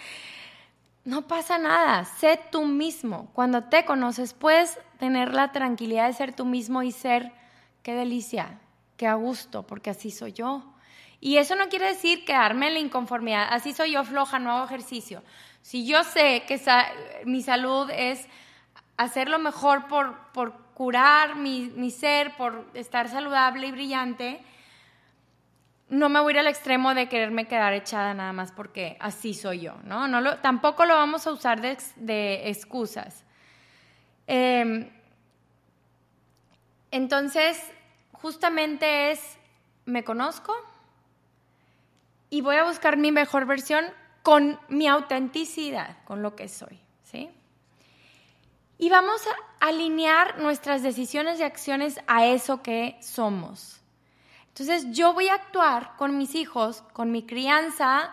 No 1.05 1.29
pasa 1.29 1.59
nada, 1.59 2.05
sé 2.05 2.41
tú 2.51 2.65
mismo. 2.65 3.31
Cuando 3.35 3.65
te 3.65 3.85
conoces 3.85 4.33
puedes 4.33 4.79
tener 4.99 5.35
la 5.35 5.53
tranquilidad 5.53 6.07
de 6.07 6.15
ser 6.15 6.35
tú 6.35 6.45
mismo 6.45 6.83
y 6.83 6.93
ser, 6.93 7.33
qué 7.83 7.95
delicia, 7.95 8.59
qué 8.97 9.07
a 9.07 9.15
gusto, 9.15 9.65
porque 9.67 9.91
así 9.91 10.11
soy 10.11 10.33
yo. 10.33 10.65
Y 11.21 11.37
eso 11.37 11.55
no 11.55 11.69
quiere 11.69 11.87
decir 11.87 12.25
quedarme 12.25 12.69
en 12.69 12.75
la 12.75 12.81
inconformidad, 12.81 13.49
así 13.51 13.73
soy 13.73 13.93
yo 13.93 14.05
floja, 14.05 14.39
no 14.39 14.51
hago 14.51 14.65
ejercicio. 14.65 15.23
Si 15.67 15.85
yo 15.85 16.05
sé 16.05 16.45
que 16.47 16.61
mi 17.25 17.43
salud 17.43 17.91
es 17.91 18.29
hacer 18.97 19.29
mejor 19.41 19.89
por, 19.89 20.17
por 20.33 20.53
curar 20.75 21.35
mi, 21.35 21.91
ser, 21.91 22.37
por 22.37 22.71
estar 22.75 23.09
saludable 23.09 23.67
y 23.67 23.73
brillante, 23.73 24.41
no 25.89 26.09
me 26.09 26.21
voy 26.21 26.31
a 26.31 26.35
ir 26.35 26.39
al 26.39 26.47
extremo 26.47 26.95
de 26.95 27.09
quererme 27.09 27.49
quedar 27.49 27.73
echada 27.73 28.15
nada 28.15 28.33
más 28.33 28.53
porque 28.53 28.97
así 29.01 29.35
soy 29.35 29.63
yo, 29.63 29.75
¿no? 29.83 30.07
no 30.07 30.21
lo, 30.21 30.39
tampoco 30.39 30.85
lo 30.85 30.95
vamos 30.95 31.27
a 31.27 31.33
usar 31.33 31.61
de, 31.61 32.49
excusas. 32.49 33.25
Em, 34.29 34.89
entonces, 36.93 37.61
justamente 38.13 39.11
es, 39.11 39.37
me 39.85 40.05
conozco 40.05 40.55
y 42.31 42.41
voy 42.41 42.55
a 42.55 42.63
buscar 42.63 42.97
mi 42.97 43.11
mejor 43.11 43.47
versión 43.47 43.85
con 44.27 44.59
mi 44.67 44.89
autenticidad, 44.89 45.99
con 46.05 46.21
lo 46.21 46.35
que 46.35 46.49
soy, 46.49 46.81
¿sí? 47.05 47.31
Y 48.77 48.91
vamos 48.91 49.25
a 49.25 49.69
alinear 49.69 50.41
nuestras 50.41 50.83
decisiones 50.83 51.39
y 51.39 51.45
acciones 51.45 52.01
a 52.09 52.27
eso 52.27 52.61
que 52.61 52.99
somos. 53.01 53.81
Entonces 54.49 54.91
yo 54.91 55.15
voy 55.15 55.29
a 55.29 55.35
actuar 55.35 55.95
con 55.97 56.19
mis 56.19 56.35
hijos, 56.35 56.83
con 56.93 57.13
mi 57.13 57.23
crianza, 57.23 58.13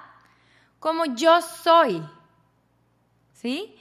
como 0.80 1.06
yo 1.06 1.42
soy. 1.42 2.04
¿Sí? 3.34 3.76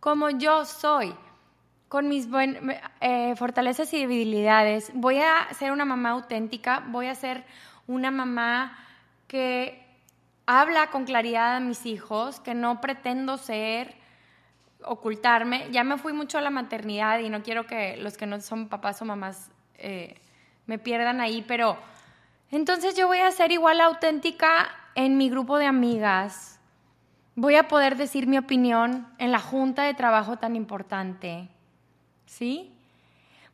Como 0.00 0.30
yo 0.30 0.64
soy. 0.64 1.14
Con 1.86 2.08
mis 2.08 2.26
eh, 3.00 3.36
fortalezas 3.36 3.94
y 3.94 4.00
debilidades. 4.00 4.90
Voy 4.92 5.18
a 5.18 5.54
ser 5.54 5.70
una 5.70 5.84
mamá 5.84 6.10
auténtica. 6.10 6.82
Voy 6.88 7.06
a 7.06 7.14
ser 7.14 7.44
una 7.86 8.10
mamá 8.10 8.76
que 9.28 9.85
habla 10.46 10.90
con 10.90 11.04
claridad 11.04 11.56
a 11.56 11.60
mis 11.60 11.84
hijos, 11.86 12.40
que 12.40 12.54
no 12.54 12.80
pretendo 12.80 13.36
ser 13.36 13.96
ocultarme. 14.84 15.68
Ya 15.72 15.84
me 15.84 15.98
fui 15.98 16.12
mucho 16.12 16.38
a 16.38 16.40
la 16.40 16.50
maternidad 16.50 17.18
y 17.18 17.28
no 17.28 17.42
quiero 17.42 17.66
que 17.66 17.96
los 17.96 18.16
que 18.16 18.26
no 18.26 18.40
son 18.40 18.68
papás 18.68 19.02
o 19.02 19.04
mamás 19.04 19.50
eh, 19.78 20.16
me 20.66 20.78
pierdan 20.78 21.20
ahí, 21.20 21.44
pero 21.46 21.76
entonces 22.50 22.96
yo 22.96 23.08
voy 23.08 23.18
a 23.18 23.30
ser 23.32 23.52
igual 23.52 23.80
auténtica 23.80 24.68
en 24.94 25.18
mi 25.18 25.28
grupo 25.28 25.58
de 25.58 25.66
amigas. 25.66 26.60
Voy 27.34 27.56
a 27.56 27.68
poder 27.68 27.96
decir 27.96 28.26
mi 28.26 28.38
opinión 28.38 29.08
en 29.18 29.32
la 29.32 29.40
junta 29.40 29.82
de 29.82 29.94
trabajo 29.94 30.38
tan 30.38 30.56
importante. 30.56 31.48
¿Sí? 32.24 32.72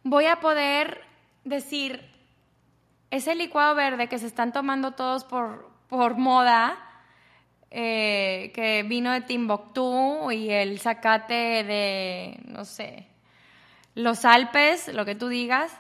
Voy 0.05 0.27
a 0.27 0.41
poder 0.41 1.03
decir, 1.45 2.09
ese 3.11 3.35
licuado 3.35 3.75
verde 3.75 4.09
que 4.09 4.19
se 4.19 4.27
están 4.27 4.53
tomando 4.53 4.93
todos 4.93 5.25
por, 5.25 5.72
por 5.93 6.17
moda, 6.17 6.79
eh, 7.71 8.51
que 8.55 8.83
vino 8.83 9.13
de 9.13 9.21
Timbuktu 9.21 10.31
y 10.31 10.49
el 10.49 10.81
zacate 10.81 11.65
de, 11.65 12.41
no 12.47 12.65
sé, 12.65 13.09
los 13.95 14.25
Alpes, 14.25 14.89
lo 14.89 15.05
que 15.05 15.15
tú 15.15 15.29
digas, 15.29 15.71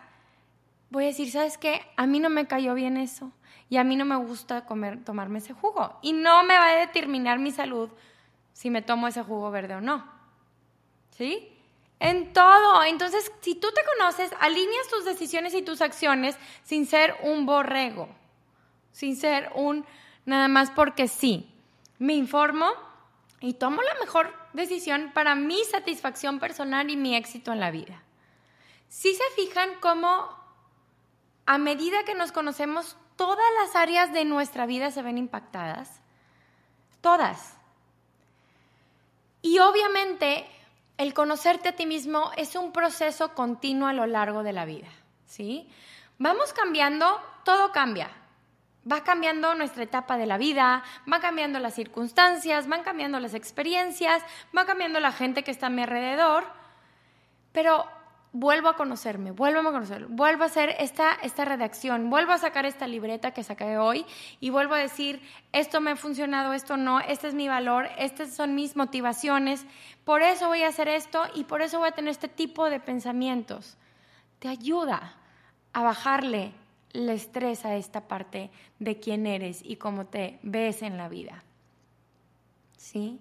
voy 0.90 1.04
a 1.04 1.06
decir, 1.06 1.30
¿sabes 1.30 1.56
qué? 1.56 1.80
A 1.96 2.06
mí 2.06 2.20
no 2.20 2.28
me 2.28 2.46
cayó 2.46 2.74
bien 2.74 2.98
eso 2.98 3.32
y 3.70 3.78
a 3.78 3.84
mí 3.84 3.96
no 3.96 4.04
me 4.04 4.16
gusta 4.16 4.66
comer, 4.66 5.02
tomarme 5.02 5.38
ese 5.38 5.54
jugo 5.54 5.98
y 6.02 6.12
no 6.12 6.42
me 6.42 6.58
va 6.58 6.72
a 6.72 6.76
determinar 6.76 7.38
mi 7.38 7.50
salud 7.50 7.88
si 8.52 8.68
me 8.68 8.82
tomo 8.82 9.08
ese 9.08 9.22
jugo 9.22 9.50
verde 9.50 9.76
o 9.76 9.80
no. 9.80 10.04
¿Sí? 11.12 11.56
En 12.00 12.34
todo. 12.34 12.84
Entonces, 12.84 13.32
si 13.40 13.54
tú 13.54 13.68
te 13.72 13.80
conoces, 13.96 14.30
alineas 14.40 14.88
tus 14.88 15.06
decisiones 15.06 15.54
y 15.54 15.62
tus 15.62 15.80
acciones 15.80 16.36
sin 16.64 16.84
ser 16.84 17.14
un 17.22 17.46
borrego, 17.46 18.10
sin 18.92 19.16
ser 19.16 19.50
un 19.54 19.86
nada 20.24 20.48
más 20.48 20.70
porque 20.70 21.08
sí 21.08 21.48
me 21.98 22.14
informo 22.14 22.66
y 23.40 23.54
tomo 23.54 23.82
la 23.82 23.94
mejor 24.00 24.32
decisión 24.52 25.10
para 25.14 25.34
mi 25.34 25.62
satisfacción 25.64 26.38
personal 26.38 26.90
y 26.90 26.96
mi 26.96 27.16
éxito 27.16 27.52
en 27.52 27.60
la 27.60 27.70
vida. 27.70 28.02
Si 28.88 29.14
se 29.14 29.24
fijan 29.36 29.70
cómo 29.80 30.28
a 31.46 31.58
medida 31.58 32.04
que 32.04 32.14
nos 32.14 32.30
conocemos, 32.32 32.96
todas 33.16 33.46
las 33.60 33.74
áreas 33.76 34.12
de 34.12 34.24
nuestra 34.24 34.66
vida 34.66 34.90
se 34.90 35.02
ven 35.02 35.18
impactadas. 35.18 36.00
Todas. 37.00 37.56
Y 39.42 39.58
obviamente 39.58 40.46
el 40.98 41.14
conocerte 41.14 41.70
a 41.70 41.76
ti 41.76 41.86
mismo 41.86 42.30
es 42.36 42.54
un 42.54 42.72
proceso 42.72 43.34
continuo 43.34 43.88
a 43.88 43.92
lo 43.92 44.06
largo 44.06 44.44
de 44.44 44.52
la 44.52 44.64
vida, 44.64 44.88
¿sí? 45.26 45.68
Vamos 46.18 46.52
cambiando, 46.52 47.20
todo 47.44 47.72
cambia. 47.72 48.10
Va 48.90 49.04
cambiando 49.04 49.54
nuestra 49.54 49.84
etapa 49.84 50.16
de 50.16 50.26
la 50.26 50.38
vida, 50.38 50.82
van 51.06 51.20
cambiando 51.20 51.58
las 51.58 51.74
circunstancias, 51.74 52.68
van 52.68 52.82
cambiando 52.82 53.20
las 53.20 53.34
experiencias, 53.34 54.22
va 54.56 54.64
cambiando 54.64 55.00
la 55.00 55.12
gente 55.12 55.42
que 55.44 55.50
está 55.50 55.66
a 55.66 55.70
mi 55.70 55.82
alrededor, 55.82 56.44
pero 57.52 57.86
vuelvo 58.32 58.68
a 58.68 58.76
conocerme, 58.76 59.30
vuelvo 59.30 59.68
a 59.68 59.72
conocer, 59.72 60.06
vuelvo 60.06 60.44
a 60.44 60.46
hacer 60.46 60.74
esta, 60.78 61.12
esta 61.22 61.44
redacción, 61.44 62.08
vuelvo 62.08 62.32
a 62.32 62.38
sacar 62.38 62.64
esta 62.64 62.86
libreta 62.86 63.32
que 63.32 63.44
saqué 63.44 63.76
hoy 63.76 64.06
y 64.40 64.50
vuelvo 64.50 64.74
a 64.74 64.78
decir, 64.78 65.22
esto 65.52 65.80
me 65.80 65.90
ha 65.90 65.96
funcionado, 65.96 66.54
esto 66.54 66.78
no, 66.78 67.00
este 67.00 67.28
es 67.28 67.34
mi 67.34 67.48
valor, 67.48 67.88
estas 67.98 68.34
son 68.34 68.54
mis 68.54 68.74
motivaciones, 68.74 69.66
por 70.04 70.22
eso 70.22 70.48
voy 70.48 70.62
a 70.62 70.68
hacer 70.68 70.88
esto 70.88 71.22
y 71.34 71.44
por 71.44 71.60
eso 71.60 71.78
voy 71.78 71.88
a 71.88 71.92
tener 71.92 72.10
este 72.10 72.28
tipo 72.28 72.70
de 72.70 72.80
pensamientos. 72.80 73.76
Te 74.38 74.48
ayuda 74.48 75.14
a 75.74 75.82
bajarle 75.82 76.54
el 76.92 77.08
estrés 77.10 77.64
a 77.64 77.76
esta 77.76 78.08
parte 78.08 78.50
de 78.78 79.00
quién 79.00 79.26
eres 79.26 79.62
y 79.64 79.76
cómo 79.76 80.06
te 80.06 80.38
ves 80.42 80.82
en 80.82 80.96
la 80.96 81.08
vida. 81.08 81.42
¿Sí? 82.76 83.20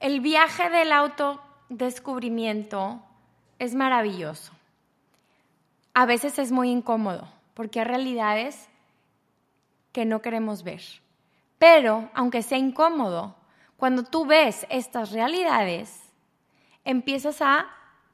El 0.00 0.20
viaje 0.20 0.68
del 0.70 0.92
autodescubrimiento 0.92 3.00
es 3.58 3.74
maravilloso. 3.74 4.52
A 5.94 6.04
veces 6.04 6.38
es 6.38 6.52
muy 6.52 6.70
incómodo 6.70 7.26
porque 7.54 7.80
hay 7.80 7.86
realidades 7.86 8.68
que 9.92 10.04
no 10.04 10.20
queremos 10.20 10.62
ver. 10.62 10.82
Pero, 11.58 12.10
aunque 12.12 12.42
sea 12.42 12.58
incómodo, 12.58 13.34
cuando 13.78 14.04
tú 14.04 14.26
ves 14.26 14.66
estas 14.68 15.10
realidades, 15.10 16.02
empiezas 16.84 17.40
a 17.40 17.66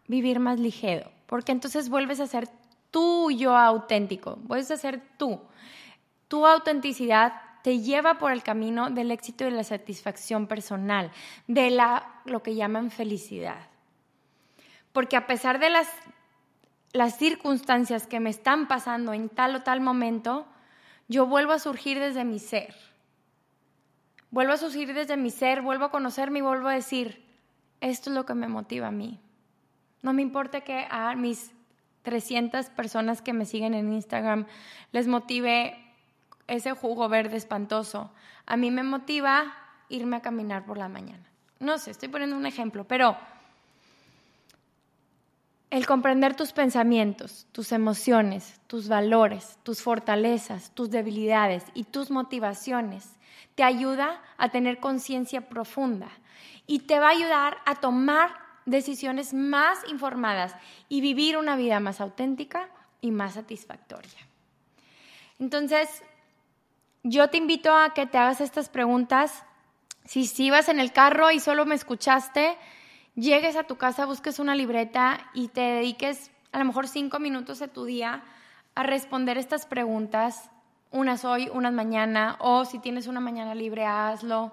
vivir 0.07 0.39
más 0.39 0.61
ligero, 0.61 1.11
porque 1.27 1.51
entonces 1.51 1.89
vuelves 1.89 2.21
a 2.21 2.29
ser 2.29 2.49
tú 2.93 3.33
yo 3.33 3.57
auténtico, 3.57 4.37
vuelves 4.43 4.71
a 4.71 4.77
ser 4.77 5.03
tú. 5.19 5.41
Tu 6.29 6.47
autenticidad 6.47 7.33
te 7.63 7.81
lleva 7.81 8.19
por 8.19 8.31
el 8.31 8.45
camino 8.45 8.91
del 8.91 9.11
éxito 9.11 9.45
y 9.45 9.51
de 9.51 9.57
la 9.57 9.65
satisfacción 9.65 10.47
personal, 10.47 11.11
de 11.49 11.71
la, 11.71 12.21
lo 12.25 12.43
que 12.43 12.55
llaman 12.55 12.91
felicidad. 12.91 13.69
Porque 14.93 15.17
a 15.17 15.27
pesar 15.27 15.59
de 15.59 15.71
las, 15.71 15.89
las 16.93 17.17
circunstancias 17.17 18.07
que 18.07 18.21
me 18.21 18.31
están 18.31 18.69
pasando 18.69 19.13
en 19.13 19.29
tal 19.29 19.57
o 19.57 19.63
tal 19.63 19.81
momento, 19.81 20.47
yo 21.09 21.27
vuelvo 21.27 21.53
a 21.53 21.59
surgir 21.59 21.99
desde 21.99 22.25
mi 22.25 22.39
ser. 22.39 22.75
Vuelvo 24.31 24.53
a 24.53 24.59
surgir 24.59 24.93
desde 24.93 25.17
mi 25.17 25.31
ser, 25.31 25.63
vuelvo 25.63 25.87
a 25.87 25.91
conocerme 25.91 26.41
y 26.41 26.43
vuelvo 26.43 26.69
a 26.69 26.75
decir, 26.75 27.25
esto 27.81 28.11
es 28.11 28.17
lo 28.17 28.27
que 28.27 28.35
me 28.35 28.49
motiva 28.49 28.89
a 28.89 28.93
mí. 28.93 29.21
No 30.03 30.13
me 30.13 30.23
importa 30.23 30.63
que 30.63 30.87
a 30.91 31.15
mis 31.15 31.53
300 32.03 32.67
personas 32.71 33.23
que 33.23 33.33
me 33.33 33.47
siguen 33.47 33.75
en 33.75 33.93
Instagram 33.93 34.47
les 34.93 35.07
motive 35.07 35.77
ese 36.47 36.73
jugo 36.73 37.09
verde 37.09 37.37
espantoso. 37.37 38.11
A 38.47 38.57
mí 38.57 38.71
me 38.71 38.83
motiva 38.83 39.55
irme 39.89 40.17
a 40.17 40.23
caminar 40.23 40.65
por 40.65 40.79
la 40.79 40.89
mañana. 40.89 41.25
No 41.61 41.79
sé, 41.79 41.93
estoy 41.93 42.09
poniendo 42.09 42.37
un 42.37 42.47
ejemplo, 42.47 42.85
pero 42.85 43.17
el 45.71 45.87
comprender 45.87 46.35
tus 46.37 46.53
pensamientos, 46.53 47.47
tus 47.53 47.73
emociones, 47.73 48.61
tus 48.67 48.89
valores, 48.89 49.59
tus 49.63 49.81
fortalezas, 49.81 50.71
tus 50.73 50.91
debilidades 50.91 51.65
y 51.73 51.85
tus 51.85 52.11
motivaciones 52.11 53.17
te 53.55 53.63
ayuda 53.63 54.21
a 54.37 54.51
tener 54.51 54.81
conciencia 54.81 55.49
profunda 55.49 56.09
y 56.67 56.81
te 56.81 56.99
va 56.99 57.09
a 57.09 57.13
ayudar 57.13 57.57
a 57.65 57.77
tomar 57.77 58.42
decisiones 58.67 59.35
más 59.35 59.79
informadas 59.89 60.55
y 60.89 61.01
vivir 61.01 61.37
una 61.37 61.57
vida 61.57 61.81
más 61.81 62.01
auténtica 62.01 62.69
y 63.01 63.11
más 63.11 63.35
satisfactoria. 63.35 64.27
Entonces, 65.39 66.03
yo 67.03 67.29
te 67.29 67.39
invito 67.39 67.75
a 67.75 67.95
que 67.95 68.07
te 68.07 68.19
hagas 68.19 68.41
estas 68.41 68.69
preguntas. 68.69 69.45
Si, 70.05 70.27
si 70.27 70.51
vas 70.51 70.69
en 70.69 70.81
el 70.81 70.93
carro 70.93 71.31
y 71.31 71.41
solo 71.41 71.65
me 71.67 71.75
escuchaste, 71.75 72.57
llegues 73.15 73.57
a 73.57 73.65
tu 73.65 73.77
casa, 73.77 74.07
busques 74.07 74.39
una 74.39 74.55
libreta 74.55 75.31
y 75.35 75.49
te 75.49 75.61
dediques 75.61 76.31
a 76.53 76.59
lo 76.59 76.65
mejor 76.65 76.87
cinco 76.87 77.19
minutos 77.19 77.59
de 77.59 77.69
tu 77.69 77.85
día 77.85 78.23
a 78.75 78.83
responder 78.83 79.37
estas 79.37 79.67
preguntas, 79.67 80.51
unas 80.91 81.25
hoy, 81.25 81.49
unas 81.53 81.73
mañana, 81.73 82.37
o 82.39 82.65
si 82.65 82.79
tienes 82.79 83.07
una 83.07 83.21
mañana 83.21 83.55
libre, 83.55 83.85
hazlo. 83.85 84.53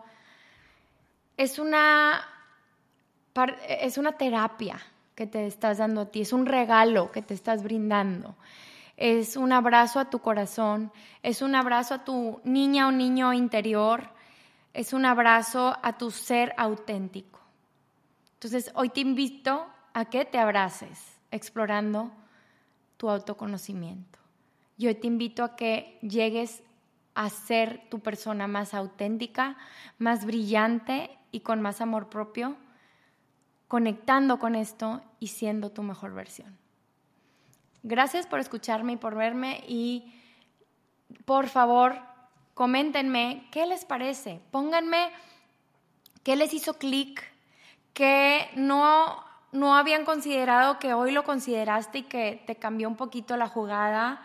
Es 1.37 1.59
una, 1.59 2.21
es 3.67 3.97
una 3.97 4.13
terapia 4.13 4.79
que 5.15 5.27
te 5.27 5.45
estás 5.45 5.77
dando 5.77 6.01
a 6.01 6.05
ti, 6.05 6.21
es 6.21 6.33
un 6.33 6.45
regalo 6.45 7.11
que 7.11 7.21
te 7.21 7.33
estás 7.33 7.63
brindando. 7.63 8.35
Es 8.95 9.37
un 9.37 9.53
abrazo 9.53 9.99
a 9.99 10.09
tu 10.09 10.19
corazón, 10.19 10.91
es 11.23 11.41
un 11.41 11.55
abrazo 11.55 11.93
a 11.93 12.03
tu 12.03 12.41
niña 12.43 12.87
o 12.87 12.91
niño 12.91 13.33
interior, 13.33 14.09
es 14.73 14.93
un 14.93 15.05
abrazo 15.05 15.77
a 15.81 15.97
tu 15.97 16.11
ser 16.11 16.53
auténtico. 16.57 17.39
Entonces, 18.33 18.71
hoy 18.75 18.89
te 18.89 19.01
invito 19.01 19.65
a 19.93 20.05
que 20.05 20.25
te 20.25 20.37
abraces 20.37 21.17
explorando 21.31 22.11
tu 22.97 23.09
autoconocimiento. 23.09 24.19
Y 24.77 24.87
hoy 24.87 24.95
te 24.95 25.07
invito 25.07 25.43
a 25.43 25.55
que 25.55 25.97
llegues 26.01 26.63
a 27.15 27.29
ser 27.29 27.89
tu 27.89 27.99
persona 27.99 28.47
más 28.47 28.73
auténtica, 28.73 29.57
más 29.97 30.25
brillante 30.25 31.09
y 31.31 31.41
con 31.41 31.61
más 31.61 31.81
amor 31.81 32.09
propio, 32.09 32.55
conectando 33.69 34.39
con 34.39 34.55
esto 34.55 34.99
y 35.19 35.27
siendo 35.27 35.69
tu 35.69 35.83
mejor 35.83 36.13
versión. 36.13 36.57
Gracias 37.83 38.27
por 38.27 38.41
escucharme 38.41 38.93
y 38.93 38.97
por 38.97 39.15
verme 39.15 39.63
y 39.67 40.13
por 41.23 41.47
favor, 41.47 42.01
coméntenme 42.55 43.47
qué 43.51 43.67
les 43.67 43.85
parece, 43.85 44.41
pónganme 44.51 45.11
qué 46.23 46.35
les 46.35 46.53
hizo 46.53 46.73
clic 46.73 47.23
que 47.93 48.49
no, 48.55 49.23
no 49.51 49.75
habían 49.75 50.03
considerado 50.03 50.79
que 50.79 50.93
hoy 50.93 51.11
lo 51.11 51.23
consideraste 51.23 51.99
y 51.99 52.03
que 52.03 52.43
te 52.47 52.55
cambió 52.55 52.89
un 52.89 52.95
poquito 52.95 53.37
la 53.37 53.47
jugada. 53.47 54.21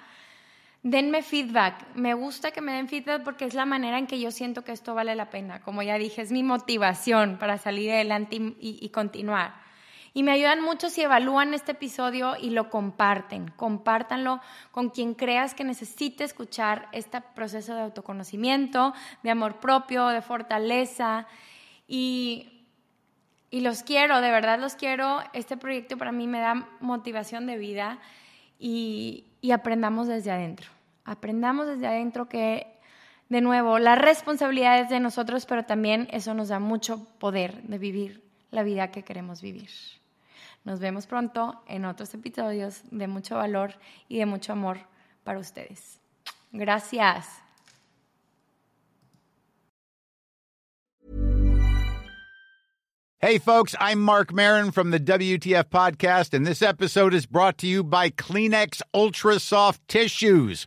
Denme 0.85 1.23
feedback. 1.23 1.97
Me 1.97 2.15
gusta 2.15 2.53
que 2.53 2.61
me 2.61 2.73
den 2.73 2.89
feedback 2.89 3.25
porque 3.25 3.45
es 3.45 3.55
la 3.55 3.67
manera 3.67 3.99
en 3.99 4.07
que 4.07 4.21
yo 4.21 4.31
siento 4.31 4.63
que 4.63 4.71
esto 4.71 4.95
vale 4.95 5.17
la 5.17 5.31
pena. 5.31 5.61
Como 5.63 5.83
ya 5.83 5.99
dije, 5.99 6.23
es 6.23 6.31
mi 6.31 6.45
motivación 6.45 7.39
para 7.39 7.59
salir 7.59 7.91
adelante 7.91 8.37
y, 8.37 8.55
y 8.61 8.89
continuar. 8.91 9.55
Y 10.13 10.23
me 10.23 10.31
ayudan 10.31 10.61
mucho 10.61 10.91
si 10.91 11.03
evalúan 11.03 11.55
este 11.55 11.73
episodio 11.73 12.37
y 12.41 12.51
lo 12.51 12.71
comparten. 12.71 13.51
Compártanlo 13.57 14.41
con 14.71 14.91
quien 14.91 15.15
creas 15.15 15.55
que 15.55 15.65
necesite 15.65 16.23
escuchar 16.23 16.89
este 16.93 17.21
proceso 17.21 17.75
de 17.75 17.81
autoconocimiento, 17.81 18.95
de 19.25 19.31
amor 19.31 19.59
propio, 19.59 20.07
de 20.09 20.23
fortaleza. 20.23 21.27
Y 21.89 22.55
y 23.55 23.61
los 23.61 23.85
quiero, 23.85 24.21
de 24.21 24.33
verdad 24.33 24.59
los 24.59 24.75
quiero. 24.75 25.21
Este 25.33 25.57
proyecto 25.57 25.97
para 25.97 26.11
mí 26.11 26.27
me 26.27 26.41
da 26.41 26.69
motivación 26.81 27.47
de 27.47 27.57
vida 27.57 28.01
y, 28.59 29.27
y 29.41 29.53
aprendamos 29.53 30.09
desde 30.09 30.33
adentro. 30.33 30.74
Aprendamos 31.05 31.67
desde 31.67 31.87
adentro 31.87 32.29
que, 32.29 32.67
de 33.29 33.41
nuevo, 33.41 33.79
la 33.79 33.95
responsabilidad 33.95 34.81
es 34.81 34.89
de 34.89 35.01
nosotros, 35.01 35.45
pero 35.47 35.65
también 35.65 36.09
eso 36.11 36.35
nos 36.35 36.49
da 36.49 36.59
mucho 36.59 37.07
poder 37.19 37.63
de 37.63 37.79
vivir 37.79 38.23
la 38.51 38.63
vida 38.63 38.91
que 38.91 39.03
queremos 39.03 39.43
vivir. 39.43 39.69
Nos 40.65 40.81
vemos 40.81 41.07
pronto 41.07 41.63
en 41.69 41.85
otros 41.85 42.15
episodios 42.15 42.83
de 42.91 43.07
mucho 43.07 43.37
valor 43.37 43.75
y 44.09 44.19
de 44.19 44.27
mucho 44.27 44.53
amor 44.53 44.79
para 45.25 45.39
ustedes. 45.39 46.01
Gracias. 46.53 47.45
Hey, 53.21 53.39
folks, 53.39 53.75
I'm 53.81 54.03
Mark 54.03 54.35
Marin 54.35 54.71
from 54.71 54.91
the 54.91 55.01
WTF 55.01 55.71
Podcast, 55.71 56.35
and 56.35 56.47
this 56.47 56.61
episode 56.61 57.15
is 57.15 57.25
brought 57.25 57.57
to 57.59 57.67
you 57.67 57.83
by 57.83 58.11
Kleenex 58.11 58.83
Ultra 58.93 59.41
Soft 59.41 59.81
Tissues 59.89 60.67